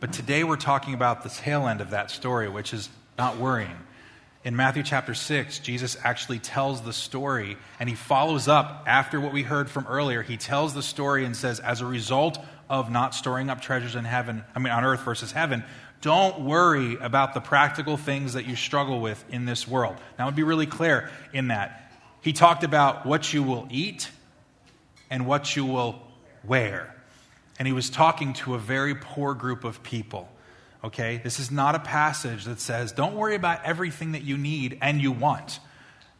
But 0.00 0.12
today 0.12 0.44
we're 0.44 0.56
talking 0.56 0.94
about 0.94 1.22
the 1.22 1.28
tail 1.28 1.66
end 1.66 1.80
of 1.80 1.90
that 1.90 2.10
story, 2.10 2.48
which 2.48 2.72
is 2.72 2.88
not 3.18 3.38
worrying. 3.38 3.76
In 4.44 4.54
Matthew 4.54 4.82
chapter 4.82 5.14
6, 5.14 5.58
Jesus 5.58 5.96
actually 6.04 6.38
tells 6.38 6.82
the 6.82 6.92
story 6.92 7.56
and 7.80 7.88
he 7.88 7.94
follows 7.94 8.46
up 8.46 8.84
after 8.86 9.20
what 9.20 9.32
we 9.32 9.42
heard 9.42 9.68
from 9.68 9.86
earlier. 9.88 10.22
He 10.22 10.36
tells 10.36 10.74
the 10.74 10.82
story 10.82 11.24
and 11.24 11.36
says, 11.36 11.58
as 11.58 11.80
a 11.80 11.86
result 11.86 12.38
of 12.70 12.90
not 12.90 13.14
storing 13.14 13.50
up 13.50 13.60
treasures 13.60 13.96
in 13.96 14.04
heaven, 14.04 14.44
I 14.54 14.60
mean, 14.60 14.72
on 14.72 14.84
earth 14.84 15.00
versus 15.00 15.32
heaven, 15.32 15.64
don't 16.00 16.40
worry 16.40 16.96
about 16.96 17.34
the 17.34 17.40
practical 17.40 17.96
things 17.96 18.34
that 18.34 18.46
you 18.46 18.54
struggle 18.54 19.00
with 19.00 19.22
in 19.30 19.44
this 19.44 19.66
world. 19.66 19.96
Now, 20.18 20.24
I 20.24 20.28
would 20.28 20.36
be 20.36 20.44
really 20.44 20.66
clear 20.66 21.10
in 21.32 21.48
that. 21.48 21.92
He 22.20 22.32
talked 22.32 22.62
about 22.62 23.04
what 23.04 23.32
you 23.32 23.42
will 23.42 23.66
eat 23.70 24.08
and 25.10 25.26
what 25.26 25.56
you 25.56 25.64
will 25.64 26.00
wear. 26.44 26.94
And 27.58 27.66
he 27.66 27.72
was 27.72 27.90
talking 27.90 28.32
to 28.34 28.54
a 28.54 28.58
very 28.58 28.94
poor 28.94 29.34
group 29.34 29.64
of 29.64 29.82
people. 29.82 30.28
Okay? 30.84 31.20
This 31.22 31.40
is 31.40 31.50
not 31.50 31.74
a 31.74 31.80
passage 31.80 32.44
that 32.44 32.60
says, 32.60 32.92
don't 32.92 33.14
worry 33.14 33.34
about 33.34 33.64
everything 33.64 34.12
that 34.12 34.22
you 34.22 34.36
need 34.36 34.78
and 34.80 35.00
you 35.00 35.12
want. 35.12 35.58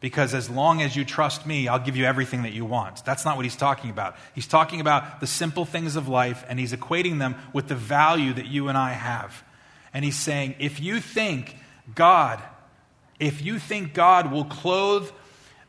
Because 0.00 0.32
as 0.32 0.48
long 0.48 0.80
as 0.80 0.94
you 0.94 1.04
trust 1.04 1.44
me, 1.44 1.66
I'll 1.66 1.78
give 1.78 1.96
you 1.96 2.04
everything 2.04 2.42
that 2.42 2.52
you 2.52 2.64
want. 2.64 3.04
That's 3.04 3.24
not 3.24 3.36
what 3.36 3.44
he's 3.44 3.56
talking 3.56 3.90
about. 3.90 4.16
He's 4.34 4.46
talking 4.46 4.80
about 4.80 5.20
the 5.20 5.26
simple 5.26 5.64
things 5.64 5.96
of 5.96 6.08
life 6.08 6.44
and 6.48 6.58
he's 6.58 6.72
equating 6.72 7.18
them 7.18 7.34
with 7.52 7.68
the 7.68 7.74
value 7.74 8.32
that 8.32 8.46
you 8.46 8.68
and 8.68 8.78
I 8.78 8.92
have. 8.92 9.42
And 9.92 10.04
he's 10.04 10.18
saying, 10.18 10.54
if 10.58 10.80
you 10.80 11.00
think 11.00 11.56
God, 11.94 12.40
if 13.18 13.44
you 13.44 13.58
think 13.58 13.94
God 13.94 14.30
will 14.30 14.44
clothe 14.44 15.10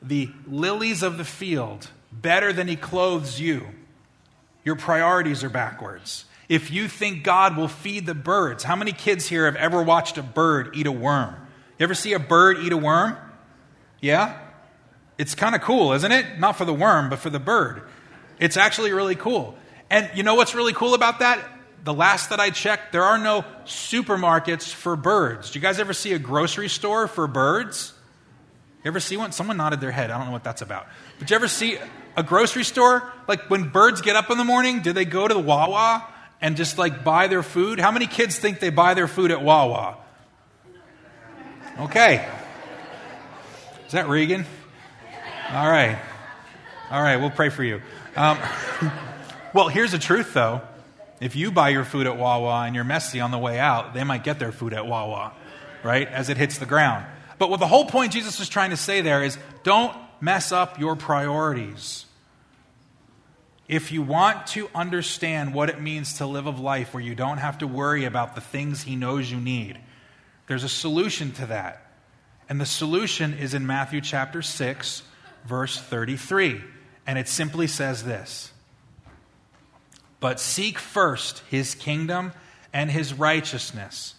the 0.01 0.29
lilies 0.47 1.01
of 1.01 1.17
the 1.17 1.25
field 1.25 1.89
better 2.11 2.53
than 2.53 2.67
he 2.67 2.75
clothes 2.75 3.39
you, 3.39 3.67
your 4.63 4.75
priorities 4.75 5.43
are 5.43 5.49
backwards. 5.49 6.25
If 6.47 6.71
you 6.71 6.87
think 6.87 7.23
God 7.23 7.57
will 7.57 7.67
feed 7.67 8.05
the 8.05 8.15
birds, 8.15 8.63
how 8.63 8.75
many 8.75 8.91
kids 8.91 9.27
here 9.27 9.45
have 9.45 9.55
ever 9.55 9.83
watched 9.83 10.17
a 10.17 10.23
bird 10.23 10.71
eat 10.73 10.87
a 10.87 10.91
worm? 10.91 11.35
You 11.77 11.83
ever 11.83 11.93
see 11.93 12.13
a 12.13 12.19
bird 12.19 12.57
eat 12.59 12.71
a 12.71 12.77
worm? 12.77 13.17
Yeah? 14.01 14.39
It's 15.17 15.35
kind 15.35 15.55
of 15.55 15.61
cool, 15.61 15.93
isn't 15.93 16.11
it? 16.11 16.39
Not 16.39 16.57
for 16.57 16.65
the 16.65 16.73
worm, 16.73 17.09
but 17.09 17.19
for 17.19 17.29
the 17.29 17.39
bird. 17.39 17.83
It's 18.39 18.57
actually 18.57 18.91
really 18.91 19.15
cool. 19.15 19.55
And 19.89 20.09
you 20.15 20.23
know 20.23 20.35
what's 20.35 20.55
really 20.55 20.73
cool 20.73 20.93
about 20.93 21.19
that? 21.19 21.39
the 21.83 21.93
last 21.93 22.29
that 22.29 22.39
I 22.39 22.49
checked, 22.49 22.91
there 22.91 23.03
are 23.03 23.17
no 23.17 23.43
supermarkets 23.65 24.73
for 24.73 24.95
birds. 24.95 25.51
Do 25.51 25.59
you 25.59 25.63
guys 25.63 25.79
ever 25.79 25.93
see 25.93 26.13
a 26.13 26.19
grocery 26.19 26.69
store 26.69 27.07
for 27.07 27.27
birds? 27.27 27.93
You 28.83 28.89
ever 28.89 28.99
see 28.99 29.17
one? 29.17 29.31
Someone 29.31 29.57
nodded 29.57 29.81
their 29.81 29.91
head. 29.91 30.11
I 30.11 30.17
don't 30.17 30.27
know 30.27 30.33
what 30.33 30.43
that's 30.43 30.61
about. 30.61 30.87
But 31.19 31.29
you 31.29 31.35
ever 31.35 31.47
see 31.47 31.77
a 32.19 32.23
grocery 32.23 32.65
store? 32.65 33.11
Like 33.27 33.49
when 33.49 33.69
birds 33.69 34.01
get 34.01 34.15
up 34.15 34.29
in 34.29 34.37
the 34.37 34.43
morning, 34.43 34.81
do 34.81 34.91
they 34.91 35.05
go 35.05 35.27
to 35.27 35.33
the 35.33 35.39
Wawa 35.39 36.05
and 36.41 36.57
just 36.57 36.77
like 36.77 37.03
buy 37.03 37.27
their 37.27 37.43
food? 37.43 37.79
How 37.79 37.91
many 37.91 38.07
kids 38.07 38.37
think 38.37 38.59
they 38.59 38.69
buy 38.69 38.93
their 38.93 39.07
food 39.07 39.31
at 39.31 39.41
Wawa? 39.41 39.97
Okay. 41.79 42.27
Is 43.85 43.93
that 43.93 44.09
Regan? 44.09 44.45
All 45.49 45.69
right. 45.69 45.97
All 46.91 47.01
right, 47.01 47.17
we'll 47.17 47.29
pray 47.29 47.49
for 47.49 47.63
you. 47.63 47.81
Um, 48.15 48.37
well, 49.53 49.69
here's 49.69 49.91
the 49.91 49.99
truth, 49.99 50.33
though. 50.33 50.61
If 51.21 51.35
you 51.35 51.51
buy 51.51 51.69
your 51.69 51.85
food 51.85 52.05
at 52.05 52.17
Wawa 52.17 52.65
and 52.65 52.75
you're 52.75 52.83
messy 52.83 53.19
on 53.19 53.31
the 53.31 53.37
way 53.37 53.59
out, 53.59 53.93
they 53.93 54.03
might 54.03 54.23
get 54.23 54.39
their 54.39 54.51
food 54.51 54.73
at 54.73 54.85
Wawa, 54.87 55.33
right, 55.83 56.07
as 56.07 56.29
it 56.29 56.37
hits 56.37 56.57
the 56.57 56.65
ground. 56.65 57.05
But 57.37 57.49
what 57.49 57.59
the 57.59 57.67
whole 57.67 57.85
point 57.85 58.11
Jesus 58.11 58.39
was 58.39 58.49
trying 58.49 58.71
to 58.71 58.77
say 58.77 59.01
there 59.01 59.23
is 59.23 59.37
don't 59.63 59.95
mess 60.21 60.51
up 60.51 60.79
your 60.79 60.95
priorities. 60.95 62.05
If 63.69 63.91
you 63.91 64.01
want 64.01 64.47
to 64.47 64.67
understand 64.73 65.53
what 65.53 65.69
it 65.69 65.79
means 65.79 66.15
to 66.15 66.25
live 66.25 66.47
a 66.47 66.49
life 66.49 66.91
where 66.91 67.03
you 67.03 67.13
don't 67.13 67.37
have 67.37 67.59
to 67.59 67.67
worry 67.67 68.03
about 68.03 68.33
the 68.33 68.41
things 68.41 68.81
He 68.81 68.95
knows 68.95 69.31
you 69.31 69.39
need, 69.39 69.79
there's 70.47 70.63
a 70.63 70.69
solution 70.69 71.31
to 71.33 71.45
that. 71.45 71.85
And 72.49 72.59
the 72.59 72.65
solution 72.65 73.35
is 73.35 73.53
in 73.53 73.67
Matthew 73.67 74.01
chapter 74.01 74.41
6, 74.41 75.03
verse 75.45 75.79
33. 75.79 76.61
And 77.05 77.19
it 77.19 77.27
simply 77.27 77.67
says 77.67 78.03
this 78.03 78.51
but 80.19 80.39
seek 80.39 80.79
first 80.79 81.43
his 81.49 81.75
kingdom 81.75 82.33
and 82.73 82.91
his 82.91 83.13
righteousness, 83.13 84.15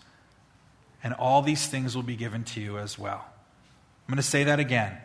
and 1.03 1.13
all 1.13 1.43
these 1.43 1.67
things 1.67 1.97
will 1.97 2.05
be 2.05 2.17
given 2.17 2.45
to 2.45 2.61
you 2.61 2.79
as 2.79 2.99
well. 2.99 3.25
I'm 3.27 4.15
going 4.15 4.17
to 4.17 4.23
say 4.23 4.45
that 4.45 4.61
again. 4.61 4.97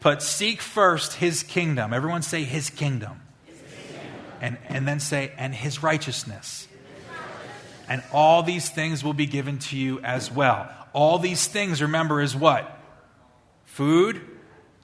But 0.00 0.22
seek 0.22 0.60
first 0.60 1.14
his 1.14 1.42
kingdom. 1.42 1.92
Everyone 1.94 2.22
say 2.22 2.44
his 2.44 2.70
kingdom. 2.70 3.22
And, 4.40 4.58
and 4.68 4.86
then 4.86 5.00
say, 5.00 5.32
and 5.36 5.54
his 5.54 5.82
righteousness. 5.82 6.68
And 7.88 8.02
all 8.12 8.42
these 8.42 8.68
things 8.68 9.04
will 9.04 9.14
be 9.14 9.26
given 9.26 9.58
to 9.58 9.76
you 9.76 10.00
as 10.00 10.30
well. 10.30 10.68
All 10.92 11.18
these 11.18 11.46
things, 11.46 11.82
remember, 11.82 12.20
is 12.20 12.34
what? 12.34 12.70
Food, 13.64 14.20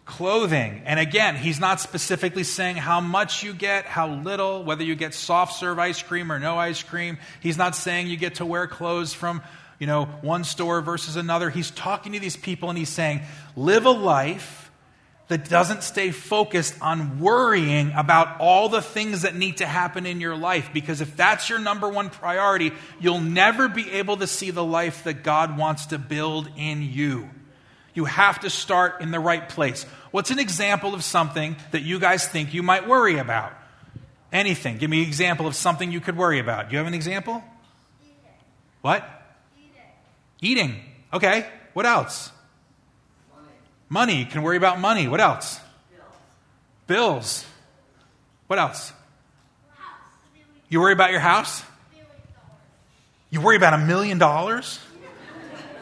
clothing. 0.04 0.82
And 0.85 1.00
again, 1.00 1.37
he's 1.37 1.59
not 1.59 1.80
specifically 1.80 2.44
saying 2.44 2.76
how 2.76 3.00
much 3.00 3.42
you 3.42 3.54
get, 3.54 3.85
how 3.87 4.09
little, 4.09 4.64
whether 4.64 4.85
you 4.85 4.94
get 4.94 5.14
soft 5.14 5.54
serve 5.54 5.78
ice 5.78 6.02
cream 6.02 6.30
or 6.30 6.38
no 6.38 6.59
ice 6.59 6.82
cream. 6.82 7.18
He's 7.40 7.56
not 7.56 7.75
saying 7.75 8.06
you 8.06 8.16
get 8.16 8.37
to 8.37 8.47
wear 8.47 8.66
clothes 8.66 9.12
from, 9.12 9.42
you 9.78 9.87
know, 9.87 10.04
one 10.04 10.44
store 10.44 10.80
versus 10.80 11.16
another. 11.16 11.50
He's 11.50 11.71
talking 11.71 12.12
to 12.12 12.21
these 12.21 12.37
people 12.37 12.68
and 12.68 12.78
he's 12.78 12.88
saying, 12.88 13.23
live 13.56 13.87
a 13.87 13.90
life 13.90 14.71
that 15.29 15.49
doesn't 15.49 15.83
stay 15.83 16.11
focused 16.11 16.75
on 16.83 17.19
worrying 17.21 17.93
about 17.97 18.41
all 18.41 18.69
the 18.69 18.83
things 18.83 19.23
that 19.23 19.35
need 19.35 19.59
to 19.59 19.67
happen 19.67 20.05
in 20.05 20.21
your 20.21 20.37
life. 20.37 20.71
Because 20.75 21.00
if 21.00 21.17
that's 21.17 21.49
your 21.49 21.59
number 21.59 21.88
one 21.88 22.11
priority, 22.11 22.73
you'll 23.00 23.21
never 23.21 23.69
be 23.69 23.91
able 23.93 24.19
to 24.19 24.26
see 24.26 24.50
the 24.50 24.64
life 24.64 25.05
that 25.05 25.23
God 25.23 25.57
wants 25.57 25.87
to 25.87 25.99
build 25.99 26.49
in 26.57 26.83
you. 26.83 27.31
You 27.95 28.07
have 28.07 28.41
to 28.41 28.50
start 28.50 29.00
in 29.00 29.11
the 29.11 29.21
right 29.21 29.49
place. 29.49 29.85
What's 30.11 30.31
an 30.31 30.38
example 30.38 30.95
of 30.95 31.05
something 31.05 31.57
that 31.71 31.83
you 31.83 31.99
guys 31.99 32.26
think 32.26 32.52
you 32.52 32.62
might 32.62 32.88
worry 32.88 33.19
about? 33.19 33.52
Anything. 34.33 34.79
Give 34.79 34.91
me 34.91 35.02
an 35.02 35.09
example 35.09 35.47
of 35.47 35.55
something 35.55 35.93
you 35.93 36.00
could 36.00 36.17
worry 36.17 36.38
about. 36.38 36.69
Do 36.69 36.73
you 36.73 36.79
have 36.79 36.87
an 36.87 36.95
example? 36.95 37.43
Eating. 38.02 38.17
What? 38.81 39.09
Eating. 40.41 40.71
Eating. 40.71 40.83
Okay. 41.12 41.47
What 41.75 41.87
else? 41.87 42.31
Money. 43.92 44.20
You 44.20 44.25
can 44.25 44.40
worry 44.40 44.56
about 44.56 44.80
money. 44.80 45.06
What 45.06 45.20
else? 45.20 45.61
Bills. 45.90 46.06
Bills. 46.87 47.46
What 48.46 48.58
else? 48.58 48.90
House. 49.76 49.87
You 50.70 50.80
worry 50.80 50.94
about 50.94 51.11
your 51.11 51.20
house? 51.20 51.62
You 53.28 53.42
worry 53.42 53.56
about 53.56 53.75
a 53.75 53.78
million 53.84 54.16
dollars? 54.16 54.78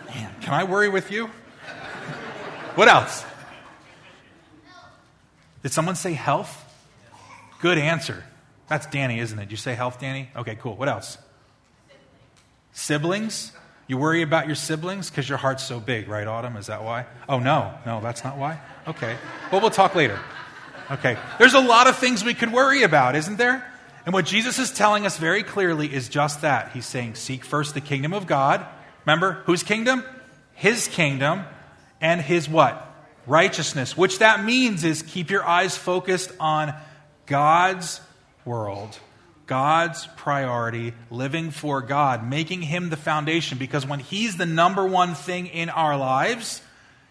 Man, 0.08 0.34
can 0.40 0.54
I 0.54 0.64
worry 0.64 0.88
with 0.88 1.12
you? 1.12 1.30
What 2.74 2.88
else? 2.88 3.24
Did 5.62 5.70
someone 5.70 5.94
say 5.94 6.12
health? 6.12 6.64
Good 7.60 7.78
answer. 7.78 8.24
That's 8.66 8.86
Danny, 8.86 9.20
isn't 9.20 9.38
it? 9.38 9.42
Did 9.42 9.50
you 9.52 9.56
say 9.56 9.74
health, 9.74 10.00
Danny? 10.00 10.30
Okay, 10.34 10.56
cool. 10.56 10.74
What 10.74 10.88
else? 10.88 11.16
Siblings? 12.72 13.52
You 13.90 13.98
worry 13.98 14.22
about 14.22 14.46
your 14.46 14.54
siblings 14.54 15.10
because 15.10 15.28
your 15.28 15.36
heart's 15.36 15.64
so 15.64 15.80
big, 15.80 16.06
right, 16.06 16.24
Autumn? 16.24 16.56
Is 16.56 16.68
that 16.68 16.84
why? 16.84 17.06
Oh, 17.28 17.40
no. 17.40 17.74
No, 17.84 18.00
that's 18.00 18.22
not 18.22 18.38
why? 18.38 18.60
Okay. 18.86 19.16
Well, 19.50 19.60
we'll 19.60 19.70
talk 19.70 19.96
later. 19.96 20.16
Okay. 20.92 21.18
There's 21.40 21.54
a 21.54 21.60
lot 21.60 21.88
of 21.88 21.96
things 21.96 22.22
we 22.22 22.34
could 22.34 22.52
worry 22.52 22.84
about, 22.84 23.16
isn't 23.16 23.36
there? 23.36 23.68
And 24.06 24.12
what 24.12 24.26
Jesus 24.26 24.60
is 24.60 24.70
telling 24.70 25.06
us 25.06 25.18
very 25.18 25.42
clearly 25.42 25.92
is 25.92 26.08
just 26.08 26.42
that. 26.42 26.70
He's 26.70 26.86
saying, 26.86 27.16
Seek 27.16 27.44
first 27.44 27.74
the 27.74 27.80
kingdom 27.80 28.14
of 28.14 28.28
God. 28.28 28.64
Remember, 29.06 29.42
whose 29.46 29.64
kingdom? 29.64 30.04
His 30.54 30.86
kingdom. 30.86 31.42
And 32.00 32.20
his 32.20 32.48
what? 32.48 32.94
Righteousness. 33.26 33.96
Which 33.96 34.20
that 34.20 34.44
means 34.44 34.84
is 34.84 35.02
keep 35.02 35.30
your 35.30 35.44
eyes 35.44 35.76
focused 35.76 36.30
on 36.38 36.74
God's 37.26 38.00
world, 38.44 38.96
God's 39.50 40.06
priority, 40.16 40.94
living 41.10 41.50
for 41.50 41.82
God, 41.82 42.24
making 42.24 42.62
him 42.62 42.88
the 42.88 42.96
foundation. 42.96 43.58
Because 43.58 43.84
when 43.84 43.98
he's 43.98 44.36
the 44.36 44.46
number 44.46 44.86
one 44.86 45.16
thing 45.16 45.48
in 45.48 45.70
our 45.70 45.96
lives, 45.96 46.62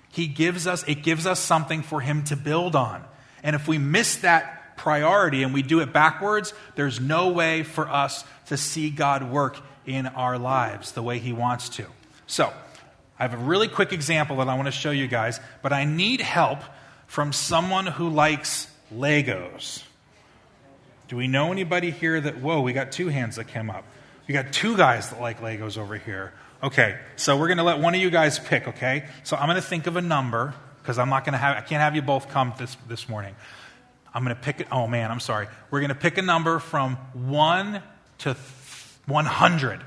he 0.08 0.26
gives 0.26 0.66
us, 0.66 0.86
it 0.88 1.04
gives 1.04 1.28
us 1.28 1.42
something 1.42 1.82
for 1.82 2.00
him 2.00 2.24
to 2.24 2.38
build 2.38 2.78
on. 2.78 3.04
And 3.44 3.58
if 3.58 3.68
we 3.68 3.78
miss 3.78 4.16
that 4.20 4.78
priority 4.78 5.44
and 5.44 5.54
we 5.54 5.64
do 5.64 5.82
it 5.82 5.92
backwards, 5.92 6.54
there's 6.76 7.02
no 7.02 7.28
way 7.28 7.64
for 7.64 7.90
us 7.90 8.24
to 8.46 8.56
see 8.56 8.90
God 8.90 9.30
work 9.30 9.58
in 9.86 10.08
our 10.08 10.38
lives 10.38 10.94
the 10.94 11.04
way 11.04 11.20
he 11.20 11.34
wants 11.34 11.68
to. 11.68 11.88
So, 12.26 12.54
I 13.20 13.24
have 13.24 13.34
a 13.34 13.44
really 13.44 13.68
quick 13.68 13.92
example 13.92 14.38
that 14.38 14.48
I 14.48 14.56
want 14.56 14.68
to 14.68 14.72
show 14.72 14.92
you 14.92 15.08
guys, 15.08 15.42
but 15.62 15.74
I 15.74 15.84
need 15.84 16.22
help 16.22 16.60
from 17.06 17.34
someone 17.34 17.86
who 17.86 18.08
likes 18.08 18.72
Legos. 18.96 19.84
Do 21.10 21.18
we 21.18 21.28
know 21.28 21.52
anybody 21.52 21.90
here 21.90 22.22
that, 22.22 22.38
whoa, 22.38 22.62
we 22.62 22.72
got 22.72 22.92
two 22.92 23.08
hands 23.08 23.38
that 23.38 23.48
came 23.48 23.72
up. 23.72 23.84
We 24.28 24.34
got 24.34 24.54
two 24.54 24.78
guys 24.78 25.10
that 25.10 25.20
like 25.20 25.42
Legos 25.42 25.76
over 25.76 25.98
here. 25.98 26.34
Okay, 26.62 27.00
so 27.16 27.36
we're 27.36 27.48
going 27.48 27.58
to 27.58 27.64
let 27.64 27.80
one 27.80 27.96
of 27.96 28.00
you 28.00 28.12
guys 28.12 28.38
pick, 28.38 28.68
okay? 28.68 29.08
So 29.24 29.36
I'm 29.36 29.48
going 29.48 29.56
to 29.56 29.62
think 29.62 29.88
of 29.88 29.96
a 29.96 30.02
number 30.02 30.54
because 30.82 31.00
I'm 31.00 31.10
not 31.10 31.26
going 31.26 31.34
to 31.34 31.40
have, 31.40 31.58
I 31.58 31.62
can't 31.62 31.82
have 31.82 31.96
you 31.96 32.04
both 32.04 32.30
come 32.30 32.54
this, 32.60 32.78
this 32.88 33.10
morning. 33.10 33.36
I'm 34.14 34.24
going 34.24 34.36
to 34.36 34.42
pick 34.42 34.60
it, 34.60 34.68
oh 34.72 34.86
man, 34.86 35.10
I'm 35.10 35.20
sorry. 35.20 35.48
We're 35.72 35.80
going 35.80 35.90
to 35.90 35.96
pick 35.96 36.20
a 36.20 36.22
number 36.22 36.60
from 36.60 36.96
1 37.14 37.82
to 38.20 38.34
th- 38.34 38.36
100, 39.08 39.82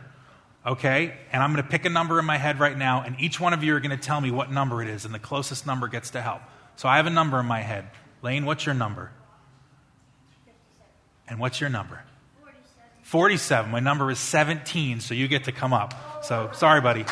okay? 0.66 1.14
And 1.32 1.40
I'm 1.40 1.52
going 1.52 1.62
to 1.62 1.70
pick 1.70 1.84
a 1.84 1.90
number 1.90 2.18
in 2.18 2.24
my 2.24 2.36
head 2.36 2.58
right 2.58 2.76
now, 2.76 3.02
and 3.02 3.14
each 3.20 3.38
one 3.38 3.52
of 3.52 3.62
you 3.62 3.76
are 3.76 3.80
going 3.80 3.96
to 3.96 4.02
tell 4.02 4.20
me 4.20 4.32
what 4.32 4.50
number 4.50 4.82
it 4.82 4.88
is, 4.88 5.04
and 5.04 5.14
the 5.14 5.20
closest 5.20 5.68
number 5.68 5.86
gets 5.86 6.10
to 6.10 6.20
help. 6.20 6.42
So 6.74 6.88
I 6.88 6.96
have 6.96 7.06
a 7.06 7.10
number 7.10 7.38
in 7.38 7.46
my 7.46 7.60
head. 7.60 7.88
Lane, 8.22 8.44
what's 8.44 8.66
your 8.66 8.74
number? 8.74 9.12
And 11.32 11.40
what's 11.40 11.62
your 11.62 11.70
number? 11.70 11.98
47. 13.04 13.70
My 13.70 13.80
number 13.80 14.10
is 14.10 14.18
17, 14.18 15.00
so 15.00 15.14
you 15.14 15.28
get 15.28 15.44
to 15.44 15.52
come 15.52 15.72
up. 15.72 15.94
So 16.24 16.50
sorry, 16.52 16.82
buddy. 16.82 17.06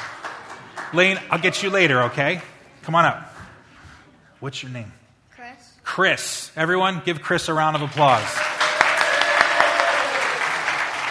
Lane, 0.93 1.19
I'll 1.31 1.39
get 1.39 1.63
you 1.63 1.71
later, 1.71 2.03
okay? 2.03 2.43
Come 2.83 2.95
on 2.95 3.07
up. 3.07 3.35
What's 4.41 4.63
your 4.63 4.73
name? 4.73 4.93
Chris. 5.31 5.73
Chris. 5.83 6.53
Everyone, 6.55 7.01
give 7.03 7.23
Chris 7.23 7.49
a 7.49 7.55
round 7.55 7.77
of 7.77 7.83
applause. 7.83 8.29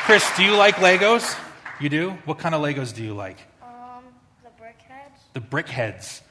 Chris, 0.05 0.29
do 0.37 0.43
you 0.43 0.55
like 0.55 0.75
Legos? 0.75 1.35
You 1.81 1.89
do? 1.89 2.11
What 2.25 2.37
kind 2.37 2.53
of 2.53 2.61
Legos 2.61 2.93
do 2.93 3.03
you 3.03 3.15
like? 3.15 3.37
Um, 3.63 4.03
the 4.43 4.49
brickheads. 4.63 5.33
The 5.33 5.41
brickheads. 5.41 6.21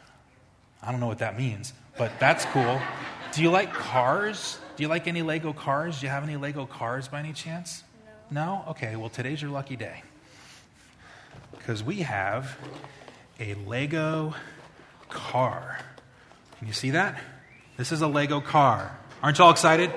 I 0.80 0.92
don't 0.92 1.00
know 1.00 1.08
what 1.08 1.18
that 1.18 1.36
means, 1.36 1.72
but 1.96 2.12
that's 2.20 2.44
cool. 2.44 2.80
Do 3.32 3.42
you 3.42 3.50
like 3.50 3.74
cars? 3.74 4.60
Do 4.78 4.84
you 4.84 4.88
like 4.88 5.08
any 5.08 5.22
Lego 5.22 5.52
cars? 5.52 5.98
Do 5.98 6.06
you 6.06 6.10
have 6.10 6.22
any 6.22 6.36
Lego 6.36 6.64
cars 6.64 7.08
by 7.08 7.18
any 7.18 7.32
chance? 7.32 7.82
No. 8.30 8.44
No? 8.44 8.64
Okay, 8.68 8.94
well, 8.94 9.08
today's 9.08 9.42
your 9.42 9.50
lucky 9.50 9.74
day. 9.74 10.04
Because 11.50 11.82
we 11.82 12.02
have 12.02 12.56
a 13.40 13.54
Lego 13.54 14.34
car. 15.08 15.80
Can 16.58 16.68
you 16.68 16.72
see 16.72 16.90
that? 16.90 17.20
This 17.76 17.90
is 17.90 18.02
a 18.02 18.06
Lego 18.06 18.40
car. 18.40 18.96
Aren't 19.20 19.38
you 19.38 19.44
all 19.46 19.50
excited? 19.50 19.90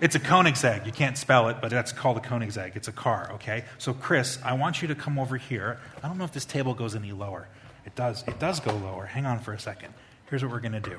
It's 0.00 0.14
a 0.14 0.20
Koenigsegg. 0.20 0.86
You 0.86 0.92
can't 0.92 1.18
spell 1.18 1.50
it, 1.50 1.58
but 1.60 1.70
that's 1.70 1.92
called 1.92 2.16
a 2.16 2.20
Koenigsegg. 2.20 2.74
It's 2.74 2.88
a 2.88 2.92
car, 2.92 3.32
okay? 3.34 3.66
So, 3.76 3.92
Chris, 3.92 4.38
I 4.42 4.54
want 4.54 4.80
you 4.80 4.88
to 4.88 4.94
come 4.94 5.18
over 5.18 5.36
here. 5.36 5.78
I 6.02 6.08
don't 6.08 6.16
know 6.16 6.24
if 6.24 6.32
this 6.32 6.46
table 6.46 6.72
goes 6.72 6.96
any 6.96 7.12
lower. 7.12 7.48
It 7.84 7.94
does. 7.94 8.24
It 8.26 8.38
does 8.38 8.60
go 8.60 8.74
lower. 8.74 9.04
Hang 9.04 9.26
on 9.26 9.40
for 9.40 9.52
a 9.52 9.60
second. 9.60 9.92
Here's 10.30 10.42
what 10.42 10.52
we're 10.52 10.60
going 10.60 10.72
to 10.72 10.80
do. 10.80 10.98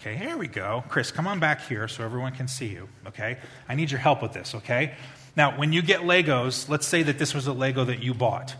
Okay, 0.00 0.14
here 0.14 0.36
we 0.36 0.46
go. 0.46 0.84
Chris, 0.88 1.10
come 1.10 1.26
on 1.26 1.40
back 1.40 1.66
here 1.66 1.88
so 1.88 2.04
everyone 2.04 2.32
can 2.32 2.48
see 2.48 2.66
you, 2.66 2.88
okay? 3.06 3.38
I 3.66 3.74
need 3.74 3.90
your 3.90 3.98
help 3.98 4.22
with 4.22 4.34
this, 4.34 4.54
okay? 4.56 4.94
Now, 5.34 5.58
when 5.58 5.72
you 5.72 5.80
get 5.80 6.00
Legos, 6.00 6.68
let's 6.68 6.86
say 6.86 7.02
that 7.02 7.18
this 7.18 7.34
was 7.34 7.46
a 7.46 7.52
Lego 7.52 7.84
that 7.84 8.02
you 8.02 8.12
bought. 8.12 8.54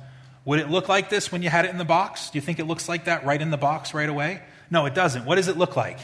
Would 0.47 0.61
it 0.61 0.71
look 0.71 0.89
like 0.89 1.11
this 1.11 1.31
when 1.31 1.43
you 1.43 1.51
had 1.51 1.67
it 1.67 1.71
in 1.71 1.79
the 1.79 1.85
box? 1.85 2.31
Do 2.31 2.39
you 2.39 2.43
think 2.43 2.59
it 2.59 2.65
looks 2.65 2.89
like 2.89 3.05
that 3.05 3.27
right 3.27 3.41
in 3.41 3.51
the 3.51 3.59
box 3.59 3.93
right 3.93 4.09
away? 4.09 4.41
No, 4.71 4.87
it 4.87 4.95
doesn't. 4.95 5.27
What 5.27 5.35
does 5.35 5.49
it 5.49 5.59
look 5.59 5.77
like? 5.77 5.99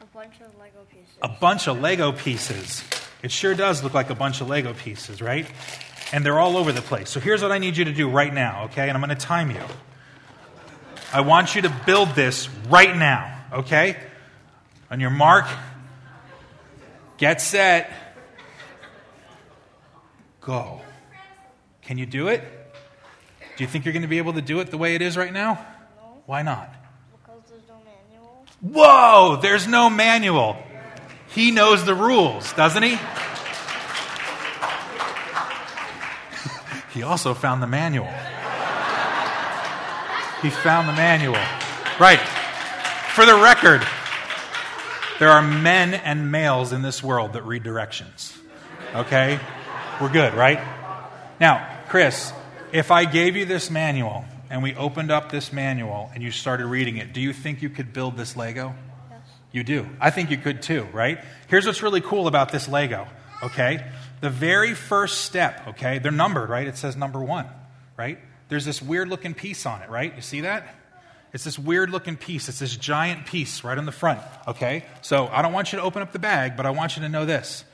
A 0.00 0.06
bunch 0.14 0.40
of 0.40 0.58
Lego 0.58 0.86
pieces. 0.90 1.16
a 1.20 1.28
bunch 1.28 1.68
of 1.68 1.80
Lego 1.80 2.12
pieces. 2.12 2.82
It 3.22 3.30
sure 3.30 3.54
does 3.54 3.82
look 3.82 3.92
like 3.92 4.08
a 4.08 4.14
bunch 4.14 4.40
of 4.40 4.48
Lego 4.48 4.72
pieces, 4.72 5.20
right? 5.20 5.46
And 6.12 6.24
they're 6.24 6.38
all 6.38 6.56
over 6.56 6.72
the 6.72 6.82
place. 6.82 7.10
So 7.10 7.20
here's 7.20 7.42
what 7.42 7.52
I 7.52 7.58
need 7.58 7.76
you 7.76 7.84
to 7.84 7.92
do 7.92 8.08
right 8.08 8.32
now, 8.32 8.64
okay? 8.64 8.88
And 8.88 8.96
I'm 8.96 9.04
going 9.04 9.16
to 9.16 9.26
time 9.26 9.50
you. 9.50 9.62
I 11.12 11.20
want 11.20 11.54
you 11.54 11.62
to 11.62 11.74
build 11.84 12.10
this 12.10 12.48
right 12.68 12.96
now, 12.96 13.44
okay? 13.52 13.96
On 14.90 15.00
your 15.00 15.10
mark, 15.10 15.46
get 17.18 17.40
set, 17.40 17.90
go. 20.40 20.80
Can 21.82 21.98
you 21.98 22.06
do 22.06 22.28
it? 22.28 22.42
Do 23.56 23.64
you 23.64 23.68
think 23.68 23.84
you're 23.84 23.92
going 23.92 24.02
to 24.02 24.08
be 24.08 24.18
able 24.18 24.34
to 24.34 24.42
do 24.42 24.60
it 24.60 24.70
the 24.70 24.78
way 24.78 24.94
it 24.94 25.02
is 25.02 25.16
right 25.16 25.32
now? 25.32 25.54
No, 25.96 26.22
Why 26.26 26.42
not? 26.42 26.72
because 27.12 27.42
there's 27.48 27.66
no 27.68 27.80
manual. 27.84 28.44
Whoa, 28.60 29.38
there's 29.40 29.66
no 29.66 29.88
manual. 29.90 30.56
He 31.30 31.50
knows 31.50 31.84
the 31.84 31.94
rules, 31.94 32.52
doesn't 32.52 32.82
he? 32.82 32.90
he 36.94 37.02
also 37.02 37.34
found 37.34 37.62
the 37.62 37.66
manual. 37.66 38.08
He 40.42 40.50
found 40.50 40.88
the 40.88 40.92
manual. 40.92 41.40
Right. 41.98 42.20
For 43.14 43.24
the 43.24 43.34
record, 43.34 43.86
there 45.18 45.30
are 45.30 45.42
men 45.42 45.94
and 45.94 46.30
males 46.30 46.72
in 46.72 46.82
this 46.82 47.02
world 47.02 47.32
that 47.32 47.42
read 47.44 47.62
directions. 47.62 48.36
Okay? 48.94 49.40
We're 50.00 50.12
good, 50.12 50.34
right? 50.34 50.60
Now, 51.40 51.66
Chris, 51.88 52.32
if 52.72 52.90
I 52.90 53.04
gave 53.04 53.36
you 53.36 53.46
this 53.46 53.70
manual 53.70 54.24
and 54.50 54.62
we 54.62 54.74
opened 54.74 55.10
up 55.10 55.30
this 55.30 55.52
manual 55.52 56.10
and 56.14 56.22
you 56.22 56.30
started 56.30 56.66
reading 56.66 56.98
it, 56.98 57.12
do 57.12 57.20
you 57.20 57.32
think 57.32 57.62
you 57.62 57.70
could 57.70 57.92
build 57.92 58.16
this 58.16 58.36
Lego? 58.36 58.74
Yes. 59.10 59.20
You 59.52 59.64
do. 59.64 59.88
I 60.00 60.10
think 60.10 60.30
you 60.30 60.36
could 60.36 60.60
too, 60.62 60.86
right? 60.92 61.18
Here's 61.48 61.66
what's 61.66 61.82
really 61.82 62.00
cool 62.02 62.26
about 62.26 62.52
this 62.52 62.68
Lego, 62.68 63.06
okay? 63.42 63.86
The 64.20 64.30
very 64.30 64.74
first 64.74 65.22
step, 65.22 65.68
okay? 65.68 65.98
They're 65.98 66.12
numbered, 66.12 66.50
right? 66.50 66.66
It 66.66 66.76
says 66.76 66.96
number 66.96 67.22
one, 67.22 67.46
right? 67.96 68.18
There's 68.48 68.64
this 68.64 68.82
weird 68.82 69.08
looking 69.08 69.34
piece 69.34 69.66
on 69.66 69.82
it, 69.82 69.88
right? 69.88 70.14
You 70.14 70.22
see 70.22 70.42
that? 70.42 70.74
It's 71.32 71.44
this 71.44 71.58
weird 71.58 71.90
looking 71.90 72.16
piece. 72.16 72.48
It's 72.48 72.58
this 72.58 72.76
giant 72.76 73.26
piece 73.26 73.62
right 73.64 73.76
on 73.76 73.84
the 73.84 73.92
front, 73.92 74.20
okay? 74.46 74.84
So 75.02 75.28
I 75.28 75.42
don't 75.42 75.52
want 75.52 75.72
you 75.72 75.78
to 75.78 75.84
open 75.84 76.02
up 76.02 76.12
the 76.12 76.18
bag, 76.18 76.56
but 76.56 76.66
I 76.66 76.70
want 76.70 76.96
you 76.96 77.02
to 77.02 77.08
know 77.08 77.26
this. 77.26 77.64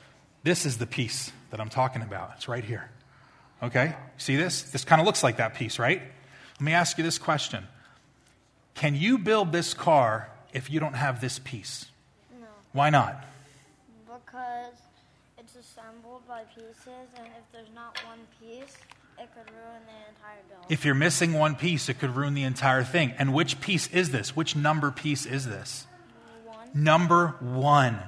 This 0.43 0.65
is 0.65 0.77
the 0.77 0.87
piece 0.87 1.31
that 1.51 1.61
I'm 1.61 1.69
talking 1.69 2.01
about. 2.01 2.31
It's 2.35 2.47
right 2.47 2.63
here. 2.63 2.89
Okay? 3.61 3.95
See 4.17 4.35
this? 4.35 4.63
This 4.63 4.83
kind 4.83 4.99
of 4.99 5.05
looks 5.05 5.23
like 5.23 5.37
that 5.37 5.53
piece, 5.55 5.79
right? 5.79 6.01
Let 6.55 6.61
me 6.61 6.73
ask 6.73 6.97
you 6.97 7.03
this 7.03 7.17
question 7.17 7.65
Can 8.75 8.95
you 8.95 9.17
build 9.17 9.51
this 9.51 9.73
car 9.73 10.29
if 10.51 10.69
you 10.69 10.79
don't 10.79 10.95
have 10.95 11.21
this 11.21 11.39
piece? 11.39 11.85
No, 12.39 12.47
Why 12.73 12.89
not? 12.89 13.23
because 14.05 14.75
it's 15.37 15.55
assembled 15.55 16.27
by 16.27 16.43
pieces, 16.55 17.09
and 17.17 17.27
if 17.27 17.51
there's 17.51 17.73
not 17.75 17.97
one 18.05 18.19
piece, 18.39 18.77
it 19.17 19.29
could 19.33 19.51
ruin 19.53 19.81
the 19.85 20.09
entire 20.09 20.41
build. 20.49 20.65
If 20.69 20.85
you're 20.85 20.95
missing 20.95 21.33
one 21.33 21.55
piece, 21.55 21.89
it 21.89 21.99
could 21.99 22.15
ruin 22.15 22.33
the 22.33 22.43
entire 22.43 22.83
thing. 22.83 23.13
And 23.17 23.33
which 23.33 23.61
piece 23.61 23.87
is 23.87 24.11
this? 24.11 24.35
Which 24.35 24.55
number 24.55 24.91
piece 24.91 25.25
is 25.25 25.45
this? 25.45 25.87
one, 26.45 26.69
Number 26.73 27.35
one. 27.39 27.99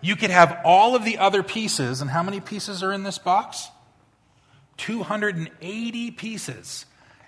You 0.00 0.16
could 0.16 0.30
have 0.30 0.60
all 0.64 0.96
of 0.96 1.04
the 1.04 1.18
other 1.18 1.42
pieces, 1.42 2.00
and 2.00 2.10
how 2.10 2.22
many 2.22 2.40
pieces 2.40 2.82
are 2.82 2.92
in 2.92 3.04
this 3.04 3.18
box? 3.18 3.68
280 4.78 6.10
pieces. 6.10 6.86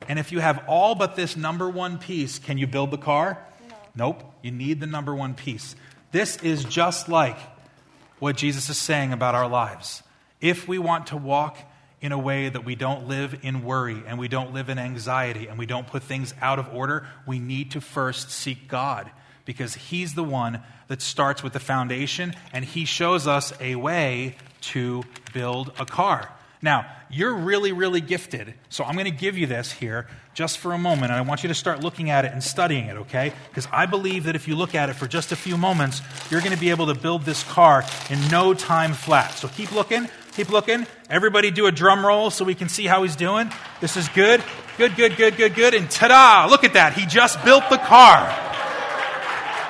And 0.09 0.19
if 0.19 0.33
you 0.33 0.41
have 0.41 0.65
all 0.67 0.95
but 0.95 1.17
this 1.17 1.37
number 1.37 1.69
one 1.69 1.99
piece, 1.99 2.39
can 2.39 2.59
you 2.59 2.67
build 2.67 2.91
the 2.91 2.99
car? 2.99 3.39
No. 3.69 3.77
Nope. 4.09 4.35
You 4.43 4.51
need 4.51 4.81
the 4.81 4.87
number 4.87 5.15
one 5.15 5.35
piece. 5.35 5.77
This 6.13 6.37
is 6.39 6.65
just 6.65 7.09
like 7.09 7.39
what 8.19 8.37
Jesus 8.37 8.69
is 8.69 8.77
saying 8.77 9.13
about 9.13 9.35
our 9.35 9.49
lives. 9.49 10.03
If 10.41 10.69
we 10.69 10.79
want 10.79 11.09
to 11.09 11.17
walk 11.17 11.59
in 12.05 12.13
a 12.13 12.19
way 12.19 12.51
that 12.51 12.67
we 12.67 12.75
don't 12.75 13.09
live 13.09 13.35
in 13.41 13.65
worry 13.65 14.03
and 14.07 14.19
we 14.19 14.29
don't 14.29 14.53
live 14.53 14.69
in 14.69 14.79
anxiety 14.79 15.47
and 15.47 15.59
we 15.59 15.65
don't 15.65 15.87
put 15.87 16.03
things 16.03 16.35
out 16.43 16.59
of 16.59 16.69
order, 16.75 17.09
we 17.27 17.39
need 17.39 17.71
to 17.71 17.81
first 17.81 18.31
seek 18.31 18.69
God 18.69 19.11
because 19.47 19.75
He's 19.75 20.13
the 20.13 20.23
one 20.23 20.61
that 20.89 21.01
starts 21.01 21.43
with 21.43 21.55
the 21.55 21.61
foundation 21.61 22.35
and 22.53 22.63
He 22.63 22.85
shows 22.85 23.27
us 23.27 23.55
a 23.59 23.77
way 23.77 24.37
to 24.61 25.03
build 25.33 25.73
a 25.79 25.87
car. 25.87 26.31
Now, 26.61 26.85
you're 27.11 27.33
really, 27.33 27.73
really 27.73 28.03
gifted. 28.03 28.53
So 28.69 28.85
I'm 28.85 28.95
going 28.97 29.07
to 29.07 29.11
give 29.11 29.39
you 29.39 29.47
this 29.47 29.73
here 29.73 30.07
just 30.35 30.59
for 30.59 30.73
a 30.73 30.79
moment, 30.79 31.11
and 31.13 31.19
I 31.19 31.23
want 31.23 31.43
you 31.43 31.49
to 31.49 31.55
start 31.55 31.81
looking 31.81 32.11
at 32.11 32.27
it 32.27 32.33
and 32.33 32.43
studying 32.43 32.87
it, 32.87 32.97
okay? 32.97 33.33
Because 33.49 33.69
I 33.73 33.87
believe 33.87 34.25
that 34.25 34.35
if 34.35 34.49
you 34.49 34.57
look 34.57 34.75
at 34.75 34.91
it 34.91 34.95
for 34.95 35.07
just 35.07 35.33
a 35.33 35.37
few 35.37 35.57
moments, 35.57 36.03
you're 36.31 36.41
going 36.41 36.55
to 36.55 36.61
be 36.61 36.71
able 36.71 36.87
to 36.87 36.95
build 36.95 37.23
this 37.23 37.45
car 37.45 37.85
in 38.11 38.19
no 38.29 38.53
time 38.53 38.93
flat. 38.93 39.33
So 39.33 39.49
keep 39.49 39.73
looking, 39.73 40.09
keep 40.35 40.51
looking. 40.51 40.87
Everybody 41.09 41.51
do 41.51 41.67
a 41.67 41.73
drum 41.73 42.05
roll 42.05 42.31
so 42.31 42.45
we 42.45 42.55
can 42.55 42.69
see 42.69 42.87
how 42.87 43.03
he's 43.03 43.17
doing. 43.17 43.51
This 43.81 43.97
is 43.97 44.09
good. 44.09 44.43
Good, 44.77 44.97
good, 44.97 45.17
good, 45.17 45.37
good, 45.37 45.55
good. 45.55 45.75
And 45.75 45.91
ta 45.91 46.09
da! 46.09 46.47
Look 46.51 46.65
at 46.65 46.75
that. 46.75 46.95
He 46.95 47.07
just 47.07 47.43
built 47.45 47.65
the 47.71 47.79
car. 47.79 48.27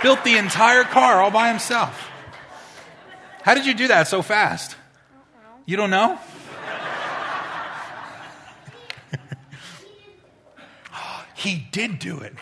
Built 0.03 0.25
the 0.25 0.37
entire 0.37 0.85
car 0.85 1.21
all 1.21 1.31
by 1.31 1.49
himself. 1.49 2.11
How 3.43 3.55
did 3.55 3.67
you 3.67 3.75
do 3.75 3.89
that 3.89 4.09
so 4.09 4.23
fast? 4.23 4.77
You 5.67 5.77
don't 5.77 5.91
know? 5.91 6.19
he 11.35 11.67
did 11.71 11.99
do 11.99 12.21
it. 12.21 12.33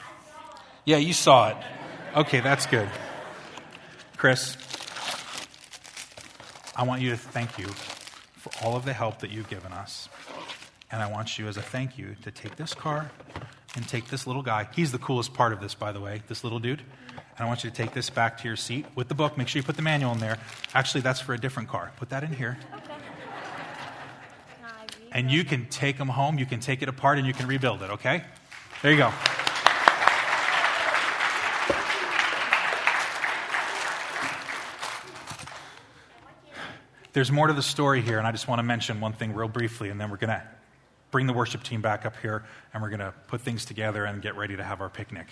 Yeah, 0.85 0.98
you 0.98 1.12
saw 1.12 1.48
it. 1.48 1.56
Okay, 2.14 2.40
that's 2.40 2.66
good. 2.66 2.88
Chris, 4.16 4.56
I 6.76 6.85
want 6.85 7.02
you 7.02 7.11
to 7.11 7.16
thank 7.16 7.58
you 7.58 7.66
all 8.62 8.77
of 8.77 8.85
the 8.85 8.92
help 8.92 9.18
that 9.20 9.31
you've 9.31 9.48
given 9.48 9.72
us. 9.72 10.09
And 10.90 11.03
I 11.03 11.11
want 11.11 11.38
you, 11.38 11.48
as 11.48 11.57
a 11.57 11.62
thank 11.62 11.98
you, 11.98 12.16
to 12.22 12.31
take 12.31 12.57
this 12.57 12.75
car 12.75 13.11
and 13.75 13.88
take 13.88 14.09
this 14.09 14.27
little 14.27 14.42
guy. 14.42 14.68
He's 14.75 14.92
the 14.92 14.98
coolest 14.98 15.33
part 15.33 15.53
of 15.53 15.61
this, 15.61 15.75
by 15.75 15.92
the 15.92 16.01
way, 16.01 16.22
this 16.29 16.44
little 16.44 16.59
dude. 16.59 16.83
And 17.11 17.40
I 17.40 17.46
want 17.46 17.64
you 17.64 17.70
to 17.70 17.77
take 17.77 17.94
this 17.94 18.11
back 18.11 18.38
to 18.38 18.48
your 18.48 18.57
seat 18.57 18.85
with 18.94 19.09
the 19.09 19.14
book. 19.14 19.38
Make 19.38 19.48
sure 19.48 19.61
you 19.61 19.64
put 19.64 19.77
the 19.77 19.83
manual 19.83 20.12
in 20.12 20.18
there. 20.18 20.38
Actually, 20.75 21.01
that's 21.01 21.20
for 21.20 21.33
a 21.33 21.38
different 21.38 21.68
car. 21.68 21.92
Put 21.96 22.11
that 22.11 22.22
in 22.22 22.33
here. 22.33 22.59
Okay. 22.75 22.85
Can 22.87 22.96
I 24.64 24.83
read 24.83 25.09
And 25.12 25.31
you 25.31 25.44
can 25.44 25.66
take 25.66 25.96
them 25.96 26.09
home, 26.09 26.38
you 26.38 26.46
can 26.46 26.61
take 26.61 26.83
it 26.83 26.88
apart, 26.88 27.16
and 27.16 27.27
you 27.27 27.33
can 27.33 27.46
rebuild 27.46 27.83
it, 27.83 27.90
okay? 27.90 28.25
There 28.83 28.92
you 28.92 28.98
go. 28.98 29.12
There's 37.12 37.31
more 37.31 37.46
to 37.46 37.53
the 37.53 37.62
story 37.62 38.01
here, 38.01 38.16
and 38.16 38.27
I 38.27 38.33
just 38.33 38.48
want 38.48 38.59
to 38.61 38.62
mention 38.62 39.01
one 39.01 39.12
thing 39.12 39.35
real 39.35 39.48
briefly, 39.48 39.90
and 39.90 40.01
then 40.01 40.09
we're 40.11 40.16
going 40.16 40.31
to 40.31 40.42
bring 41.11 41.27
the 41.27 41.35
worship 41.35 41.62
team 41.62 41.83
back 41.83 42.07
up 42.07 42.16
here, 42.22 42.42
and 42.72 42.83
we're 42.83 42.88
going 42.88 43.01
to 43.01 43.12
put 43.29 43.42
things 43.42 43.66
together 43.66 44.07
and 44.07 44.22
get 44.22 44.35
ready 44.35 44.57
to 44.57 44.64
have 44.64 44.81
our 44.81 44.88
picnic. 44.88 45.27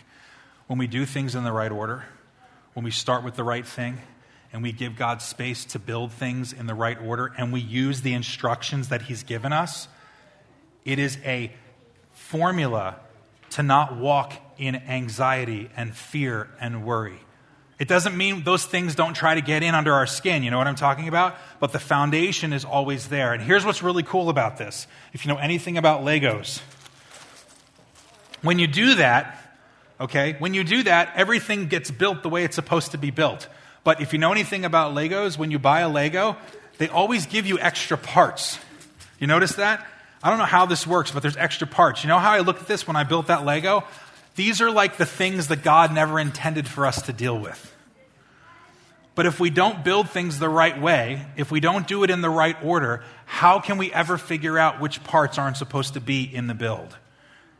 When 0.66 0.78
we 0.78 0.86
do 0.86 1.06
things 1.06 1.34
in 1.34 1.42
the 1.42 1.52
right 1.52 1.72
order, 1.72 2.04
when 2.74 2.84
we 2.84 2.90
start 2.90 3.24
with 3.24 3.34
the 3.34 3.44
right 3.44 3.66
thing, 3.66 3.98
and 4.52 4.62
we 4.62 4.72
give 4.72 4.94
God 4.94 5.22
space 5.22 5.64
to 5.66 5.78
build 5.78 6.12
things 6.12 6.52
in 6.52 6.66
the 6.66 6.74
right 6.74 7.00
order, 7.00 7.32
and 7.38 7.50
we 7.50 7.60
use 7.60 8.02
the 8.02 8.12
instructions 8.12 8.88
that 8.88 9.02
He's 9.02 9.22
given 9.22 9.50
us, 9.50 9.88
it 10.84 10.98
is 10.98 11.16
a 11.24 11.50
formula 12.12 12.96
to 13.50 13.62
not 13.62 13.96
walk 13.96 14.34
in 14.58 14.76
anxiety 14.76 15.70
and 15.78 15.96
fear 15.96 16.50
and 16.60 16.84
worry. 16.84 17.20
It 17.80 17.88
doesn't 17.88 18.14
mean 18.14 18.44
those 18.44 18.66
things 18.66 18.94
don't 18.94 19.14
try 19.14 19.34
to 19.34 19.40
get 19.40 19.62
in 19.62 19.74
under 19.74 19.94
our 19.94 20.06
skin, 20.06 20.42
you 20.42 20.50
know 20.50 20.58
what 20.58 20.66
I'm 20.66 20.74
talking 20.74 21.08
about? 21.08 21.34
But 21.60 21.72
the 21.72 21.78
foundation 21.78 22.52
is 22.52 22.62
always 22.62 23.08
there. 23.08 23.32
And 23.32 23.42
here's 23.42 23.64
what's 23.64 23.82
really 23.82 24.02
cool 24.02 24.28
about 24.28 24.58
this. 24.58 24.86
If 25.14 25.24
you 25.24 25.32
know 25.32 25.38
anything 25.38 25.78
about 25.78 26.02
Legos, 26.02 26.60
when 28.42 28.58
you 28.58 28.66
do 28.66 28.96
that, 28.96 29.56
okay, 29.98 30.36
when 30.38 30.52
you 30.52 30.62
do 30.62 30.82
that, 30.82 31.14
everything 31.16 31.68
gets 31.68 31.90
built 31.90 32.22
the 32.22 32.28
way 32.28 32.44
it's 32.44 32.54
supposed 32.54 32.90
to 32.90 32.98
be 32.98 33.10
built. 33.10 33.48
But 33.82 34.02
if 34.02 34.12
you 34.12 34.18
know 34.18 34.30
anything 34.30 34.66
about 34.66 34.94
Legos, 34.94 35.38
when 35.38 35.50
you 35.50 35.58
buy 35.58 35.80
a 35.80 35.88
Lego, 35.88 36.36
they 36.76 36.88
always 36.88 37.24
give 37.24 37.46
you 37.46 37.58
extra 37.58 37.96
parts. 37.96 38.58
You 39.18 39.26
notice 39.26 39.54
that? 39.54 39.86
I 40.22 40.28
don't 40.28 40.38
know 40.38 40.44
how 40.44 40.66
this 40.66 40.86
works, 40.86 41.12
but 41.12 41.22
there's 41.22 41.38
extra 41.38 41.66
parts. 41.66 42.04
You 42.04 42.08
know 42.08 42.18
how 42.18 42.32
I 42.32 42.40
looked 42.40 42.60
at 42.60 42.68
this 42.68 42.86
when 42.86 42.96
I 42.96 43.04
built 43.04 43.28
that 43.28 43.46
Lego? 43.46 43.84
These 44.36 44.60
are 44.60 44.70
like 44.70 44.96
the 44.96 45.06
things 45.06 45.48
that 45.48 45.62
God 45.62 45.92
never 45.92 46.18
intended 46.18 46.68
for 46.68 46.86
us 46.86 47.02
to 47.02 47.12
deal 47.12 47.38
with. 47.38 47.74
But 49.14 49.26
if 49.26 49.40
we 49.40 49.50
don't 49.50 49.84
build 49.84 50.08
things 50.08 50.38
the 50.38 50.48
right 50.48 50.80
way, 50.80 51.26
if 51.36 51.50
we 51.50 51.60
don't 51.60 51.86
do 51.86 52.04
it 52.04 52.10
in 52.10 52.20
the 52.20 52.30
right 52.30 52.56
order, 52.62 53.02
how 53.26 53.60
can 53.60 53.76
we 53.76 53.92
ever 53.92 54.16
figure 54.16 54.58
out 54.58 54.80
which 54.80 55.02
parts 55.04 55.36
aren't 55.36 55.56
supposed 55.56 55.94
to 55.94 56.00
be 56.00 56.22
in 56.22 56.46
the 56.46 56.54
build? 56.54 56.96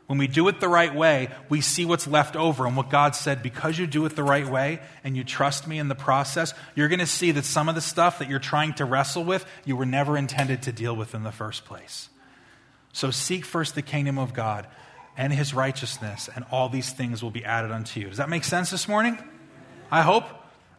When 0.06 0.18
we 0.18 0.26
do 0.26 0.48
it 0.48 0.58
the 0.58 0.68
right 0.68 0.92
way, 0.92 1.28
we 1.48 1.60
see 1.60 1.84
what's 1.84 2.06
left 2.06 2.34
over. 2.34 2.66
And 2.66 2.76
what 2.76 2.90
God 2.90 3.14
said, 3.14 3.42
because 3.42 3.78
you 3.78 3.86
do 3.86 4.06
it 4.06 4.16
the 4.16 4.24
right 4.24 4.46
way 4.46 4.80
and 5.04 5.16
you 5.16 5.22
trust 5.22 5.68
me 5.68 5.78
in 5.78 5.88
the 5.88 5.94
process, 5.94 6.52
you're 6.74 6.88
going 6.88 6.98
to 6.98 7.06
see 7.06 7.30
that 7.32 7.44
some 7.44 7.68
of 7.68 7.74
the 7.74 7.80
stuff 7.80 8.18
that 8.18 8.28
you're 8.28 8.40
trying 8.40 8.72
to 8.74 8.84
wrestle 8.84 9.22
with, 9.22 9.44
you 9.64 9.76
were 9.76 9.86
never 9.86 10.16
intended 10.16 10.62
to 10.62 10.72
deal 10.72 10.96
with 10.96 11.14
in 11.14 11.22
the 11.22 11.30
first 11.30 11.64
place. 11.64 12.08
So 12.92 13.10
seek 13.10 13.44
first 13.44 13.76
the 13.76 13.82
kingdom 13.82 14.18
of 14.18 14.34
God 14.34 14.66
and 15.20 15.34
his 15.34 15.52
righteousness, 15.52 16.30
and 16.34 16.46
all 16.50 16.70
these 16.70 16.90
things 16.92 17.22
will 17.22 17.30
be 17.30 17.44
added 17.44 17.70
unto 17.70 18.00
you. 18.00 18.08
Does 18.08 18.16
that 18.16 18.30
make 18.30 18.42
sense 18.42 18.70
this 18.70 18.88
morning? 18.88 19.18
I 19.90 20.00
hope. 20.00 20.24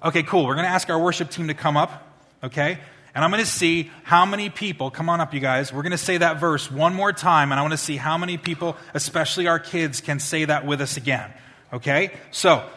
Okay, 0.04 0.24
cool. 0.24 0.48
We're 0.48 0.56
going 0.56 0.66
to 0.66 0.72
ask 0.72 0.90
our 0.90 0.98
worship 0.98 1.30
team 1.30 1.50
to 1.50 1.54
come 1.54 1.78
up, 1.78 2.12
okay? 2.44 2.80
And 3.14 3.24
I'm 3.24 3.30
going 3.30 3.44
to 3.44 3.50
see 3.50 3.92
how 4.02 4.26
many 4.26 4.50
people, 4.50 4.90
come 4.90 5.10
on 5.10 5.22
up, 5.22 5.32
you 5.36 5.40
guys. 5.40 5.72
We're 5.72 5.84
going 5.84 5.92
to 5.92 5.98
say 6.00 6.18
that 6.18 6.40
verse 6.40 6.72
one 6.72 6.96
more 6.96 7.14
time, 7.14 7.52
and 7.52 7.60
I 7.60 7.62
want 7.62 7.74
to 7.74 7.78
see 7.78 7.98
how 7.98 8.18
many 8.18 8.40
people, 8.40 8.78
especially 8.96 9.46
our 9.46 9.60
kids, 9.60 10.02
can 10.02 10.20
say 10.20 10.46
that 10.46 10.66
with 10.66 10.82
us 10.82 10.98
again, 10.98 11.32
okay? 11.72 12.12
So, 12.32 12.68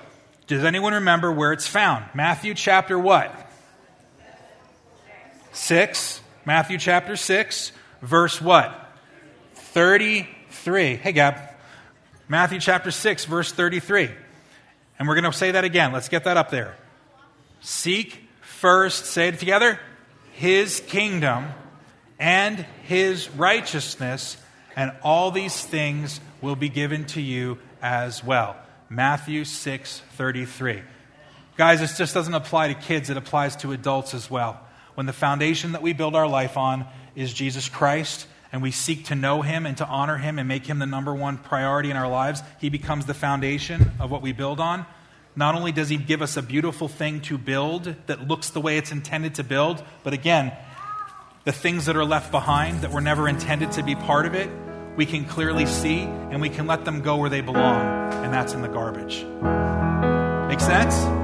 does 0.47 0.65
anyone 0.65 0.93
remember 0.93 1.33
where 1.33 1.55
it's 1.55 1.67
found? 1.67 2.05
Matthew 2.13 2.53
chapter 2.53 2.99
what? 2.99 3.35
6. 5.53 6.21
Matthew 6.45 6.77
chapter 6.77 7.17
6, 7.17 7.73
verse 8.03 8.39
what? 8.39 8.87
33. 9.55 10.97
Hey, 10.97 11.13
Gab. 11.13 11.54
Matthew 12.27 12.59
chapter 12.59 12.91
6, 12.91 13.27
verse 13.27 13.53
33. 13.53 14.11
And 14.99 15.07
we're 15.07 15.15
going 15.15 15.31
to 15.31 15.37
say 15.37 15.51
that 15.51 15.65
again. 15.65 15.93
Let's 15.93 16.09
get 16.09 16.25
that 16.25 16.37
up 16.37 16.51
there. 16.51 16.75
Seek 17.61 18.19
first, 18.41 19.07
say 19.07 19.29
it 19.29 19.39
together, 19.39 19.79
his 20.33 20.81
kingdom 20.81 21.47
and 22.19 22.65
his 22.85 23.29
righteousness, 23.31 24.39
and 24.75 24.93
all 25.03 25.31
these 25.31 25.65
things 25.65 26.21
will 26.41 26.57
be 26.57 26.69
given 26.69 27.05
to 27.07 27.21
you 27.21 27.59
as 27.83 28.25
well. 28.25 28.57
Matthew 28.89 29.45
6, 29.45 30.01
33. 30.13 30.83
Guys, 31.57 31.81
this 31.81 31.99
just 31.99 32.15
doesn't 32.15 32.35
apply 32.35 32.69
to 32.69 32.75
kids, 32.75 33.11
it 33.11 33.17
applies 33.17 33.57
to 33.57 33.73
adults 33.73 34.15
as 34.15 34.31
well. 34.31 34.61
When 34.95 35.07
the 35.07 35.13
foundation 35.13 35.73
that 35.73 35.83
we 35.83 35.93
build 35.93 36.15
our 36.15 36.27
life 36.27 36.57
on 36.57 36.87
is 37.15 37.35
Jesus 37.35 37.69
Christ, 37.69 38.27
and 38.55 38.63
we 38.63 38.71
seek 38.71 39.07
to 39.07 39.17
know 39.17 39.43
him 39.43 39.67
and 39.67 39.77
to 39.79 39.85
honor 39.85 40.17
him 40.17 40.39
and 40.39 40.47
make 40.47 40.65
him 40.65 40.79
the 40.79 40.87
number 40.87 41.13
one 41.13 41.37
priority 41.37 41.91
in 41.91 41.97
our 41.97 42.07
lives, 42.07 42.41
he 42.61 42.69
becomes 42.69 43.05
the 43.05 43.13
foundation 43.13 43.91
of 43.99 44.13
what 44.13 44.23
we 44.23 44.31
build 44.31 44.61
on. 44.61 44.87
Not 45.35 45.57
only 45.57 45.73
does 45.73 45.89
he 45.89 45.97
give 45.97 46.23
us 46.23 46.37
a 46.37 46.43
beautiful 46.43 46.87
thing 46.87 47.21
to 47.23 47.37
build 47.37 47.97
that 48.07 48.29
looks 48.29 48.51
the 48.51 48.61
way 48.61 48.79
it's 48.79 48.93
intended 48.93 49.35
to 49.35 49.43
build, 49.43 49.83
but 50.05 50.13
again, 50.13 50.53
the 51.43 51.51
things 51.51 51.87
that 51.87 51.97
are 51.97 52.05
left 52.05 52.31
behind 52.31 52.83
that 52.83 52.93
were 52.93 53.01
never 53.01 53.29
intended 53.29 53.73
to 53.73 53.83
be 53.83 53.97
part 53.97 54.25
of 54.25 54.37
it, 54.37 54.49
we 54.97 55.05
can 55.05 55.25
clearly 55.25 55.67
see 55.67 56.03
and 56.03 56.41
we 56.41 56.49
can 56.49 56.69
let 56.69 56.85
them 56.85 57.03
go 57.03 57.17
where 57.17 57.29
they 57.29 57.41
belong, 57.41 58.13
and 58.23 58.33
that's 58.33 58.53
in 58.53 58.63
the 58.63 58.69
garbage. 58.69 59.25
Make 60.49 60.61
sense? 60.61 61.24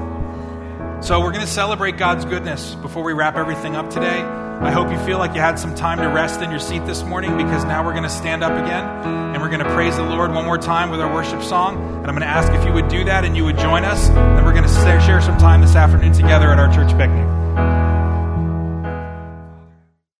So, 1.01 1.19
we're 1.19 1.31
going 1.31 1.45
to 1.45 1.51
celebrate 1.51 1.97
God's 1.97 2.25
goodness 2.25 2.75
before 2.75 3.03
we 3.03 3.13
wrap 3.13 3.35
everything 3.35 3.75
up 3.75 3.89
today. 3.89 4.21
I 4.21 4.69
hope 4.69 4.91
you 4.91 4.99
feel 4.99 5.17
like 5.17 5.33
you 5.33 5.41
had 5.41 5.57
some 5.57 5.73
time 5.73 5.97
to 5.97 6.07
rest 6.07 6.41
in 6.41 6.51
your 6.51 6.59
seat 6.59 6.85
this 6.85 7.01
morning 7.01 7.35
because 7.37 7.65
now 7.65 7.83
we're 7.83 7.93
going 7.93 8.03
to 8.03 8.09
stand 8.09 8.43
up 8.43 8.51
again 8.51 8.85
and 9.33 9.41
we're 9.41 9.49
going 9.49 9.63
to 9.63 9.73
praise 9.73 9.97
the 9.97 10.03
Lord 10.03 10.31
one 10.31 10.45
more 10.45 10.59
time 10.59 10.91
with 10.91 11.01
our 11.01 11.11
worship 11.11 11.41
song. 11.41 11.77
And 11.77 12.05
I'm 12.05 12.15
going 12.15 12.21
to 12.21 12.27
ask 12.27 12.53
if 12.53 12.63
you 12.65 12.71
would 12.73 12.87
do 12.87 13.03
that 13.05 13.25
and 13.25 13.35
you 13.35 13.43
would 13.45 13.57
join 13.57 13.83
us. 13.83 14.09
Then 14.09 14.45
we're 14.45 14.53
going 14.53 14.63
to 14.63 14.69
share 14.69 15.21
some 15.21 15.39
time 15.39 15.61
this 15.61 15.75
afternoon 15.75 16.13
together 16.13 16.51
at 16.51 16.59
our 16.59 16.71
church 16.71 16.95
picnic. 16.95 17.40